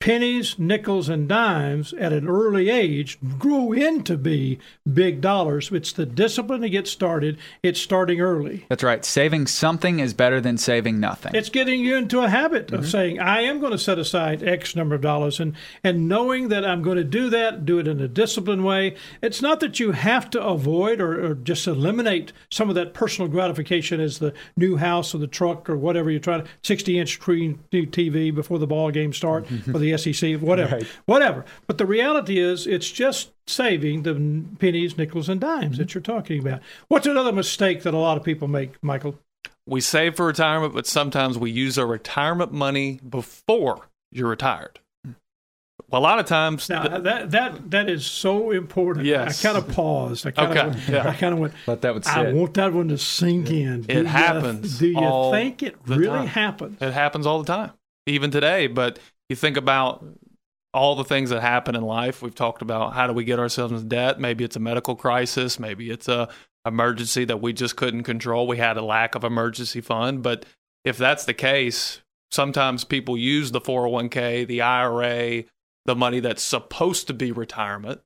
[0.00, 4.58] Pennies, nickels, and dimes at an early age grow into be
[4.90, 5.70] big dollars.
[5.70, 7.38] It's the discipline to get started.
[7.62, 8.64] It's starting early.
[8.70, 9.04] That's right.
[9.04, 11.34] Saving something is better than saving nothing.
[11.34, 12.88] It's getting you into a habit of mm-hmm.
[12.88, 16.64] saying, I am going to set aside X number of dollars and, and knowing that
[16.64, 18.96] I'm going to do that, do it in a disciplined way.
[19.20, 23.30] It's not that you have to avoid or, or just eliminate some of that personal
[23.30, 27.12] gratification as the new house or the truck or whatever you're trying to 60 inch
[27.12, 29.70] screen TV before the ball game start mm-hmm.
[29.70, 30.86] for the SEC, whatever, Right.
[31.06, 31.44] whatever.
[31.66, 34.14] But the reality is, it's just saving the
[34.58, 35.96] pennies, nickels, and dimes that mm-hmm.
[35.98, 36.60] you're talking about.
[36.88, 39.18] What's another mistake that a lot of people make, Michael?
[39.66, 44.80] We save for retirement, but sometimes we use our retirement money before you're retired.
[45.92, 49.06] A lot of times, Now th- that that that is so important.
[49.06, 49.44] Yes.
[49.44, 50.24] I kind of paused.
[50.24, 51.08] I kind Okay, of yeah.
[51.08, 51.54] I kind of went.
[51.66, 53.80] Let that one I want that one to sink in.
[53.80, 56.26] It Do you- happens do you all think it really time.
[56.28, 56.80] happens?
[56.80, 57.72] It happens all the time,
[58.06, 58.68] even today.
[58.68, 60.04] But you think about
[60.74, 62.22] all the things that happen in life.
[62.22, 64.20] We've talked about how do we get ourselves into debt?
[64.20, 65.58] Maybe it's a medical crisis.
[65.58, 66.28] Maybe it's a
[66.66, 68.46] emergency that we just couldn't control.
[68.46, 70.22] We had a lack of emergency fund.
[70.22, 70.44] But
[70.84, 75.44] if that's the case, sometimes people use the 401k, the IRA,
[75.86, 78.00] the money that's supposed to be retirement.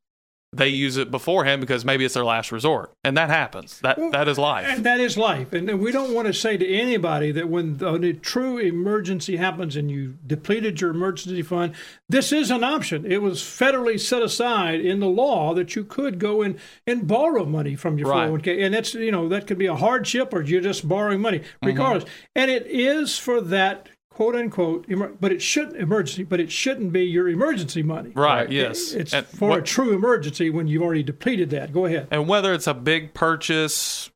[0.56, 3.80] They use it beforehand because maybe it's their last resort, and that happens.
[3.80, 4.66] That that is life.
[4.68, 5.52] And that is life.
[5.52, 9.90] And we don't want to say to anybody that when a true emergency happens and
[9.90, 11.74] you depleted your emergency fund,
[12.08, 13.04] this is an option.
[13.04, 17.44] It was federally set aside in the law that you could go and, and borrow
[17.44, 18.28] money from your Right.
[18.30, 18.64] 401k.
[18.64, 21.66] And that's, you know, that could be a hardship or you're just borrowing money, Mm-hmm.
[21.66, 22.04] regardless.
[22.34, 26.92] And it is for that quote unquote, emer- but it shouldn't emergency, but it shouldn't
[26.92, 28.10] be your emergency money.
[28.14, 28.92] Right, yes.
[28.92, 31.72] It's And for what- a true emergency when you've already depleted that.
[31.72, 32.06] Go ahead.
[32.10, 34.10] And whether it's a big purchase,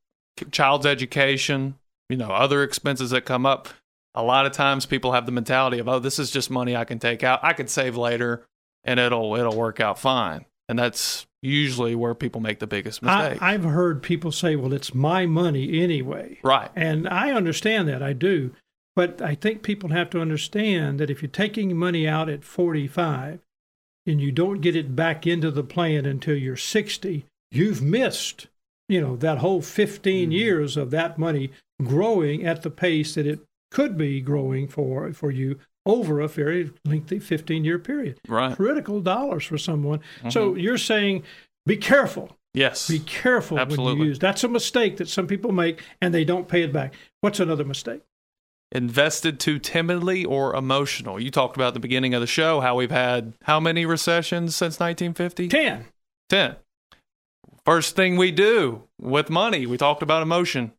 [0.52, 1.74] child's education,
[2.08, 3.68] you know, other expenses that come up,
[4.14, 6.84] a lot of times people have the mentality of, oh, this is just money I
[6.84, 7.40] can take out.
[7.42, 8.46] I could save later
[8.84, 10.44] and it'll it'll work out fine.
[10.68, 13.42] And that's usually where people make the biggest mistake.
[13.42, 16.38] I, I've heard people say, well, it's my money anyway.
[16.44, 16.70] right.
[16.76, 18.52] And I understand that, I do.
[18.98, 23.38] But I think people have to understand that if you're taking money out at 45
[24.04, 28.48] and you don't get it back into the plan until you're 60, you've missed,
[28.88, 30.32] you know, that whole 15 mm-hmm.
[30.32, 33.38] years of that money growing at the pace that it
[33.70, 38.18] could be growing for for you over a very lengthy 15 year period.
[38.26, 38.56] Right.
[38.56, 40.00] Critical dollars for someone.
[40.00, 40.30] Mm-hmm.
[40.30, 41.22] So you're saying
[41.66, 42.36] be careful.
[42.52, 42.88] Yes.
[42.88, 44.18] Be careful when you use.
[44.18, 46.94] That's a mistake that some people make and they don't pay it back.
[47.20, 48.02] What's another mistake?
[48.70, 51.18] Invested too timidly or emotional.
[51.18, 54.78] You talked about the beginning of the show how we've had how many recessions since
[54.78, 55.48] 1950?
[55.48, 55.86] 10.
[56.28, 56.56] 10.
[57.64, 60.72] First thing we do with money, we talked about emotion.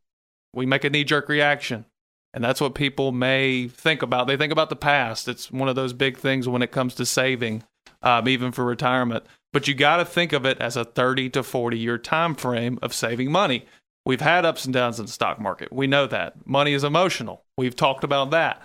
[0.52, 1.84] We make a knee jerk reaction.
[2.32, 4.28] And that's what people may think about.
[4.28, 5.26] They think about the past.
[5.26, 7.64] It's one of those big things when it comes to saving,
[8.02, 9.24] um, even for retirement.
[9.52, 12.78] But you got to think of it as a 30 to 40 year time frame
[12.82, 13.66] of saving money.
[14.06, 15.72] We've had ups and downs in the stock market.
[15.72, 16.46] We know that.
[16.46, 17.44] Money is emotional.
[17.56, 18.62] We've talked about that.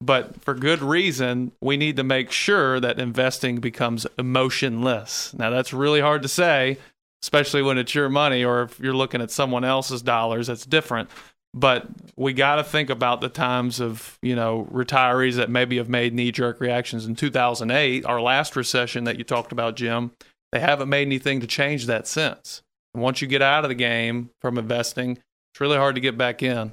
[0.00, 5.34] But for good reason, we need to make sure that investing becomes emotionless.
[5.34, 6.78] Now, that's really hard to say,
[7.22, 11.10] especially when it's your money or if you're looking at someone else's dollars, that's different.
[11.54, 11.86] But
[12.16, 16.14] we got to think about the times of, you know, retirees that maybe have made
[16.14, 20.12] knee jerk reactions in 2008, our last recession that you talked about, Jim.
[20.52, 22.62] They haven't made anything to change that since.
[22.98, 25.12] And once you get out of the game from investing,
[25.52, 26.72] it's really hard to get back in.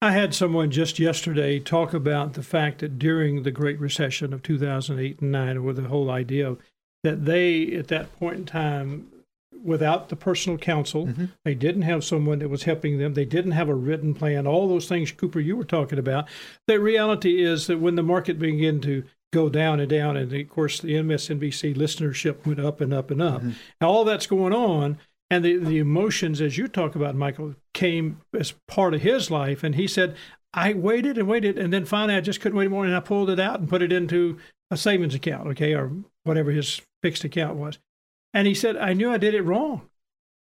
[0.00, 4.42] I had someone just yesterday talk about the fact that during the Great Recession of
[4.42, 6.58] 2008 and 9, with the whole idea of
[7.04, 9.08] that they, at that point in time,
[9.62, 11.26] without the personal counsel, mm-hmm.
[11.44, 14.68] they didn't have someone that was helping them, they didn't have a written plan, all
[14.68, 16.26] those things, Cooper, you were talking about.
[16.66, 20.48] The reality is that when the market began to go down and down, and of
[20.48, 23.50] course the MSNBC listenership went up and up and up, mm-hmm.
[23.78, 24.96] Now all that's going on,
[25.30, 29.64] and the, the emotions, as you talk about, Michael, came as part of his life.
[29.64, 30.14] And he said,
[30.54, 33.28] I waited and waited, and then finally I just couldn't wait anymore, and I pulled
[33.30, 34.38] it out and put it into
[34.70, 35.92] a savings account, okay, or
[36.24, 37.78] whatever his fixed account was.
[38.32, 39.82] And he said, I knew I did it wrong.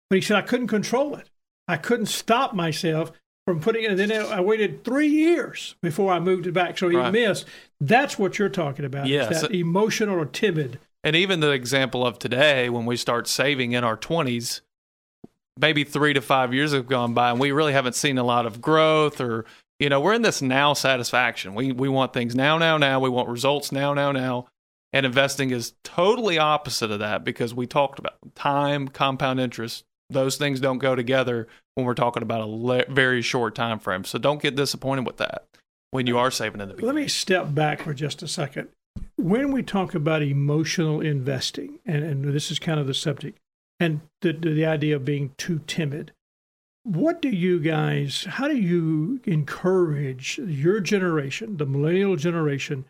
[0.08, 1.30] But he said, I couldn't control it.
[1.68, 3.12] I couldn't stop myself
[3.46, 3.90] from putting it.
[3.92, 6.76] And then I waited three years before I moved it back.
[6.78, 7.12] So he Right.
[7.12, 7.46] missed.
[7.80, 9.06] That's what you're talking about.
[9.06, 9.42] Yes.
[9.42, 10.80] that emotional or timid.
[11.04, 14.60] And even the example of today, when we start saving in our 20s,
[15.58, 18.46] maybe three to five years have gone by, and we really haven't seen a lot
[18.46, 19.44] of growth or,
[19.78, 21.54] you know, we're in this now satisfaction.
[21.54, 23.00] We, we want things now, now, now.
[23.00, 24.46] We want results now, now, now.
[24.92, 29.84] And investing is totally opposite of that because we talked about time, compound interest.
[30.10, 31.46] Those things don't go together
[31.76, 34.04] when we're talking about a le- very short time frame.
[34.04, 35.44] So don't get disappointed with that
[35.92, 38.68] when you are saving in the Let me step back for just a second.
[39.16, 43.38] when we talk about emotional investing, and, and this is kind of the subject,
[43.80, 46.12] and the, the idea of being too timid,
[46.84, 52.84] what do you guys, how do you encourage your generation, the millennial generation,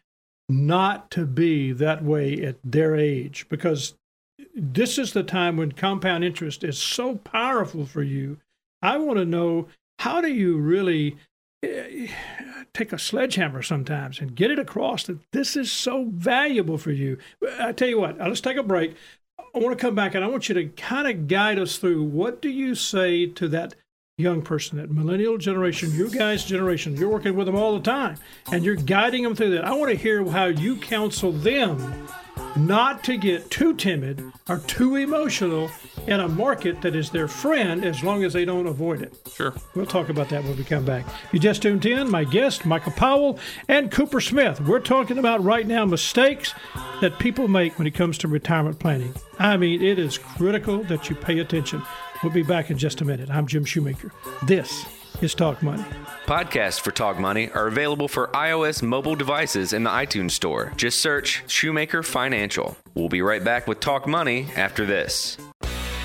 [0.48, 3.46] not to be that way at their age?
[3.48, 3.94] Because
[4.54, 8.38] this is the time when compound interest is so powerful for you.
[8.82, 9.68] I want to know
[10.00, 11.16] how do you really
[11.62, 12.08] eh,
[12.72, 17.18] take a sledgehammer sometimes and get it across that this is so valuable for you.
[17.60, 18.96] I tell you what, let's take a break.
[19.54, 22.04] I want to come back and I want you to kind of guide us through
[22.04, 23.74] what do you say to that
[24.16, 26.96] young person, that millennial generation, you guys' generation.
[26.96, 28.16] You're working with them all the time
[28.52, 29.64] and you're guiding them through that.
[29.64, 32.08] I want to hear how you counsel them
[32.56, 35.70] not to get too timid or too emotional
[36.06, 39.14] in a market that is their friend as long as they don't avoid it.
[39.32, 39.54] Sure.
[39.74, 41.06] We'll talk about that when we come back.
[41.32, 44.60] You just tuned in, my guest, Michael Powell and Cooper Smith.
[44.60, 46.54] We're talking about right now mistakes
[47.00, 49.14] that people make when it comes to retirement planning.
[49.38, 51.82] I mean, it is critical that you pay attention.
[52.22, 53.30] We'll be back in just a minute.
[53.30, 54.12] I'm Jim Shoemaker.
[54.42, 54.84] This
[55.22, 55.84] is Talk Money.
[56.30, 60.72] Podcasts for Talk Money are available for iOS mobile devices in the iTunes Store.
[60.76, 62.76] Just search Shoemaker Financial.
[62.94, 65.36] We'll be right back with Talk Money after this.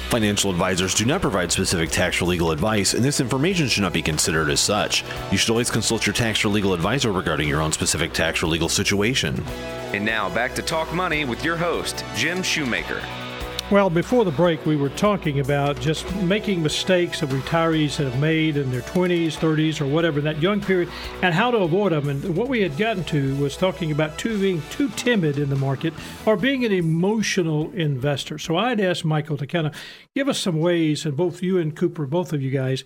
[0.09, 3.93] Financial advisors do not provide specific tax or legal advice, and this information should not
[3.93, 5.03] be considered as such.
[5.31, 8.47] You should always consult your tax or legal advisor regarding your own specific tax or
[8.47, 9.43] legal situation.
[9.93, 12.99] And now back to Talk Money with your host, Jim Shoemaker.
[13.71, 18.57] Well, before the break, we were talking about just making mistakes that retirees have made
[18.57, 20.87] in their 20s, 30s, or whatever, that young period,
[21.23, 22.07] and how to avoid them.
[22.07, 25.55] And what we had gotten to was talking about too, being too timid in the
[25.55, 25.95] market
[26.27, 28.37] or being an emotional investor.
[28.37, 29.75] So I'd asked Michael to kind of
[30.15, 32.83] give us some ways, and both you and Cooper, both of you guys,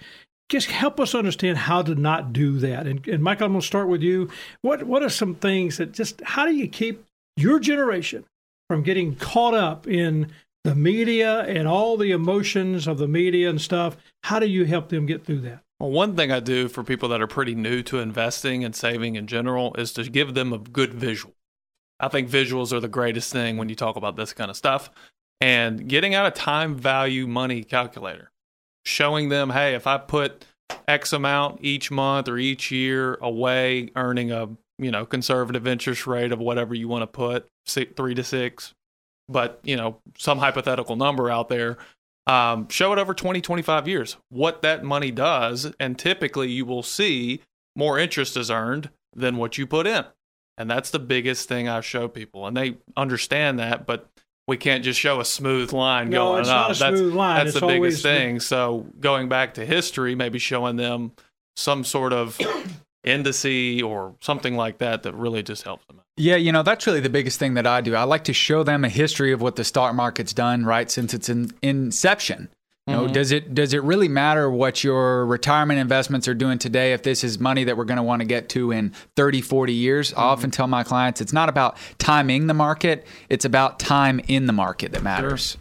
[0.48, 2.88] just help us understand how to not do that.
[2.88, 4.30] And, and Michael, I'm going to start with you.
[4.62, 7.04] What what are some things that just how do you keep
[7.36, 8.24] your generation
[8.70, 10.32] from getting caught up in
[10.64, 13.98] the media and all the emotions of the media and stuff.
[14.24, 15.64] How do you help them get through that?
[15.80, 19.16] Well, one thing I do for people that are pretty new to investing and saving
[19.16, 21.34] in general is to give them a good visual.
[22.00, 24.90] I think visuals are the greatest thing when you talk about this kind of stuff.
[25.42, 28.32] And getting out a time value money calculator,
[28.86, 30.46] showing them, hey, if I put
[30.88, 36.32] X amount each month or each year away, earning a you know conservative interest rate
[36.32, 38.74] of whatever you want to put, three to six,
[39.30, 41.78] but you know some hypothetical number out there
[42.28, 46.84] um, show it over 20 25 years what that money does and typically you will
[46.84, 47.42] see
[47.76, 50.04] more interest is earned than what you put in.
[50.58, 54.10] And that's the biggest thing i show people and they understand that but
[54.48, 56.56] we can't just show a smooth line no, going it's up.
[56.56, 57.36] not a that's, smooth line.
[57.38, 58.40] that's It's the biggest thing.
[58.40, 61.14] So going back to history maybe showing them
[61.56, 62.38] some sort of
[63.06, 67.00] indice or something like that that really just helps them Yeah, you know, that's really
[67.00, 67.96] the biggest thing that I do.
[67.96, 71.14] I like to show them a history of what the stock market's done, right, since
[71.14, 72.50] its in, inception.
[72.88, 73.14] You know, mm-hmm.
[73.14, 77.24] does it does it really matter what your retirement investments are doing today if this
[77.24, 80.12] is money that we're going to want to get to in 30, 40 years?
[80.12, 80.24] I mm-hmm.
[80.24, 84.54] often tell my clients it's not about timing the market, it's about time in the
[84.54, 85.56] market that matters.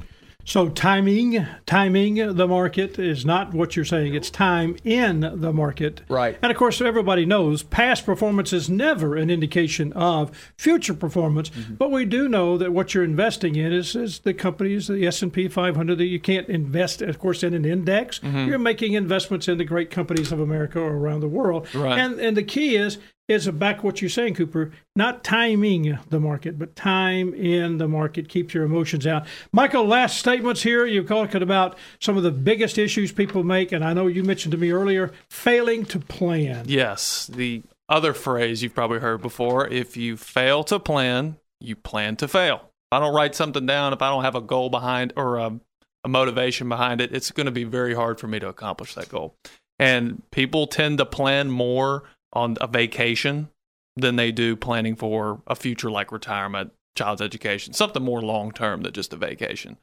[0.49, 4.15] So timing, timing the market is not what you're saying.
[4.15, 6.01] It's time in the market.
[6.09, 6.39] Right.
[6.41, 11.51] And of course, everybody knows past performance is never an indication of future performance.
[11.51, 11.75] Mm-hmm.
[11.75, 15.49] But we do know that what you're investing in is, is the companies, the S&P
[15.49, 18.19] 500, that you can't invest, of course, in an index.
[18.21, 18.49] Mm-hmm.
[18.49, 21.69] You're making investments in the great companies of America or around the world.
[21.75, 21.99] Right.
[21.99, 22.97] And, and the key is,
[23.29, 28.29] is back what you're saying, Cooper, not timing the market, but time in the market.
[28.29, 29.27] Keep your emotions out.
[29.53, 30.87] Michael, last statements here.
[30.87, 34.53] You're talking about some of the biggest issues people make, and I know you mentioned
[34.53, 36.65] to me earlier, failing to plan.
[36.67, 37.27] Yes.
[37.27, 42.29] The other phrase you've probably heard before if you fail to plan, you plan to
[42.29, 42.57] fail.
[42.57, 45.61] If I don't write something down, if I don't have a goal behind or a,
[46.03, 49.11] a motivation behind it, it's going to be very hard for me to accomplish that
[49.11, 49.35] goal.
[49.79, 53.49] And people tend to plan more on a vacation
[53.97, 58.83] than they do planning for a future like retirement, child's education, something more long term
[58.83, 59.77] than just a vacation.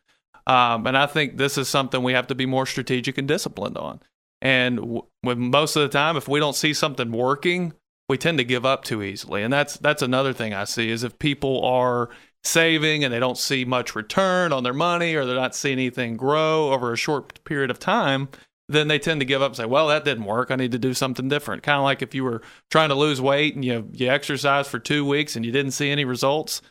[0.48, 3.78] Um, and I think this is something we have to be more strategic and disciplined
[3.78, 4.00] on.
[4.42, 7.74] And w- most of the time, if we don't see something working,
[8.08, 9.42] we tend to give up too easily.
[9.42, 12.10] And that's that's another thing I see is if people are
[12.44, 16.16] saving and they don't see much return on their money or they're not seeing anything
[16.16, 18.30] grow over a short period of time,
[18.68, 20.52] then they tend to give up and say, "Well, that didn't work.
[20.52, 22.42] I need to do something different." Kind of like if you were
[22.72, 25.90] trying to lose weight and you you exercise for 2 weeks and you didn't see
[25.90, 26.62] any results,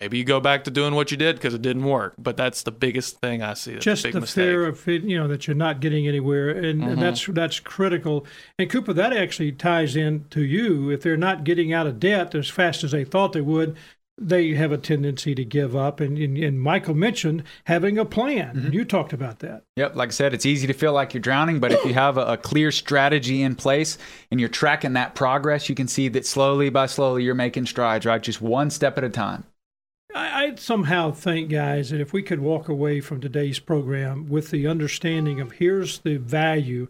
[0.00, 2.14] maybe you go back to doing what you did because it didn't work.
[2.18, 3.74] But that's the biggest thing I see.
[3.74, 4.44] That's Just a big the mistake.
[4.44, 7.34] fear of you know that you're not getting anywhere, and, and that's mm-hmm.
[7.34, 8.26] that's critical.
[8.58, 10.90] And Cooper, that actually ties in to you.
[10.90, 13.76] If they're not getting out of debt as fast as they thought they would,
[14.20, 15.98] they have a tendency to give up.
[15.98, 18.54] And, and, and Michael mentioned having a plan.
[18.54, 18.72] Mm-hmm.
[18.72, 19.64] You talked about that.
[19.76, 22.18] Yep, like I said, it's easy to feel like you're drowning, but if you have
[22.18, 23.96] a, a, clear strategy in place
[24.30, 28.04] and you're tracking that progress, you can see that slowly by slowly you're making strides,
[28.04, 28.22] right?
[28.22, 29.44] Just one step at a time.
[30.14, 34.50] I, I somehow think, guys, that if we could walk away from today's program with
[34.50, 36.88] the understanding of here's the value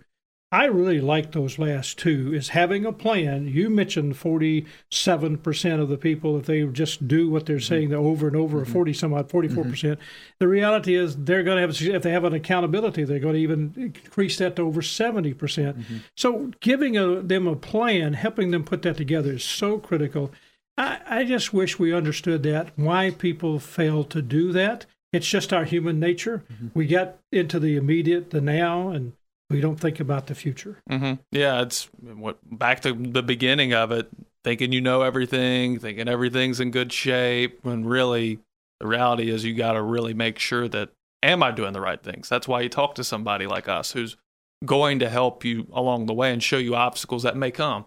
[0.53, 3.47] I really like those last two is having a plan.
[3.47, 7.63] You mentioned 47% of the people, if they just do what they're mm-hmm.
[7.63, 8.73] saying over and over, mm-hmm.
[8.73, 9.71] 40 some odd, 44%.
[9.71, 10.01] percent
[10.41, 13.41] The reality is they're going to have, if they have an accountability, they're going to
[13.41, 15.39] even increase that to over 70%.
[15.39, 15.99] percent mm-hmm.
[16.17, 20.33] So giving a, them a plan, helping them put that together is so critical.
[20.77, 24.87] I, I just wish we understood that, why people fail to do that.
[25.13, 26.43] It's just our human nature.
[26.53, 26.69] Mm-hmm.
[26.75, 29.13] We get into the immediate, the now, and
[29.51, 30.81] we don't think about the future.
[30.89, 31.15] Mm-hmm.
[31.33, 34.09] Yeah, it's what back to the beginning of it,
[34.45, 38.39] thinking you know everything, thinking everything's in good shape, when really
[38.79, 40.91] the reality is you got to really make sure that
[41.23, 42.29] am I doing the right things?
[42.29, 44.17] That's why you talk to somebody like us who's
[44.65, 47.87] going to help you along the way and show you obstacles that may come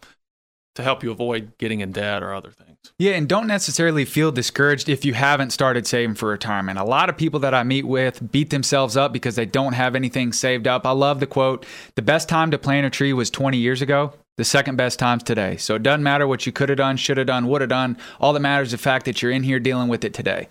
[0.76, 2.73] to help you avoid getting in debt or other things.
[3.00, 6.78] Yeah, and don't necessarily feel discouraged if you haven't started saving for retirement.
[6.78, 9.96] A lot of people that I meet with beat themselves up because they don't have
[9.96, 10.86] anything saved up.
[10.86, 11.66] I love the quote
[11.96, 14.14] The best time to plant a tree was 20 years ago.
[14.38, 15.58] The second best time's today.
[15.58, 17.98] So it doesn't matter what you could have done, should have done, would have done.
[18.20, 20.50] All that matters is the fact that you're in here dealing with it today.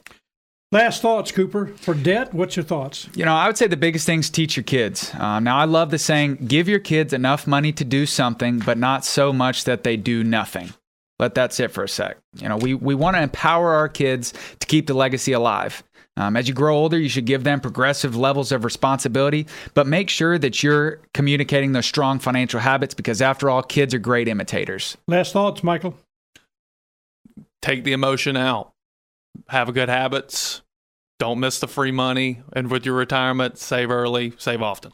[0.71, 1.67] Last thoughts, Cooper.
[1.67, 3.09] For debt, what's your thoughts?
[3.15, 5.13] You know, I would say the biggest thing is teach your kids.
[5.19, 8.79] Um, now, I love the saying give your kids enough money to do something, but
[8.79, 10.73] not so much that they do nothing.
[11.19, 12.19] Let that sit for a sec.
[12.37, 15.83] You know, we, we want to empower our kids to keep the legacy alive.
[16.17, 20.11] Um, as you grow older, you should give them progressive levels of responsibility, but make
[20.11, 24.97] sure that you're communicating those strong financial habits because, after all, kids are great imitators.
[25.09, 25.97] Last thoughts, Michael?
[27.63, 28.73] Take the emotion out
[29.49, 30.63] have good habits,
[31.19, 34.93] don't miss the free money, and with your retirement, save early, save often.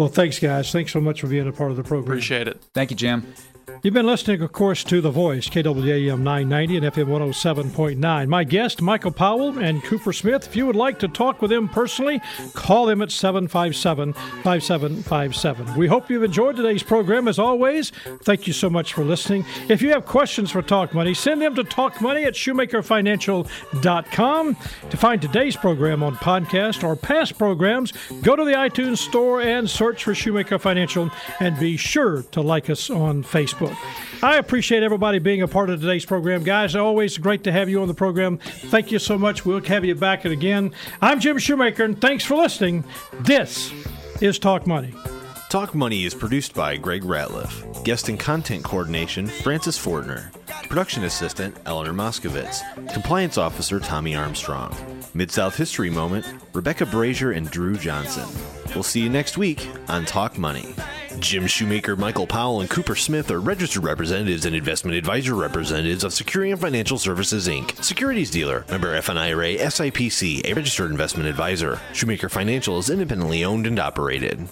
[0.00, 0.72] Well, thanks, guys.
[0.72, 2.10] Thanks so much for being a part of the program.
[2.10, 2.62] Appreciate it.
[2.72, 3.34] Thank you, Jim.
[3.82, 8.28] You've been listening, of course, to The Voice, KWAM 990 and FM 107.9.
[8.28, 10.46] My guest, Michael Powell and Cooper Smith.
[10.46, 12.20] If you would like to talk with them personally,
[12.52, 15.76] call them at 757 5757.
[15.76, 17.26] We hope you've enjoyed today's program.
[17.26, 17.88] As always,
[18.22, 19.46] thank you so much for listening.
[19.68, 24.56] If you have questions for Talk Money, send them to talkmoney at shoemakerfinancial.com.
[24.90, 27.92] To find today's program on podcast or past programs,
[28.22, 31.10] go to the iTunes Store and search for Shoemaker Financial
[31.40, 33.76] and be sure to like us on Facebook.
[34.22, 36.44] I appreciate everybody being a part of today's program.
[36.44, 38.38] Guys, always great to have you on the program.
[38.38, 39.44] Thank you so much.
[39.44, 40.72] We'll have you back again.
[41.00, 42.84] I'm Jim Shoemaker, and thanks for listening.
[43.20, 43.72] This
[44.20, 44.94] is Talk Money.
[45.50, 47.82] Talk Money is produced by Greg Ratliff.
[47.82, 50.32] Guest and content coordination, Francis Fortner.
[50.68, 52.62] Production assistant, Eleanor Moskovitz.
[52.92, 54.72] Compliance officer, Tommy Armstrong.
[55.12, 58.28] Mid South History Moment, Rebecca Brazier and Drew Johnson.
[58.76, 60.72] We'll see you next week on Talk Money.
[61.18, 66.12] Jim Shoemaker, Michael Powell, and Cooper Smith are registered representatives and investment advisor representatives of
[66.12, 71.80] Securian Financial Services Inc., securities dealer, member FINRA SIPC, a registered investment advisor.
[71.92, 74.48] Shoemaker Financial is independently owned and operated.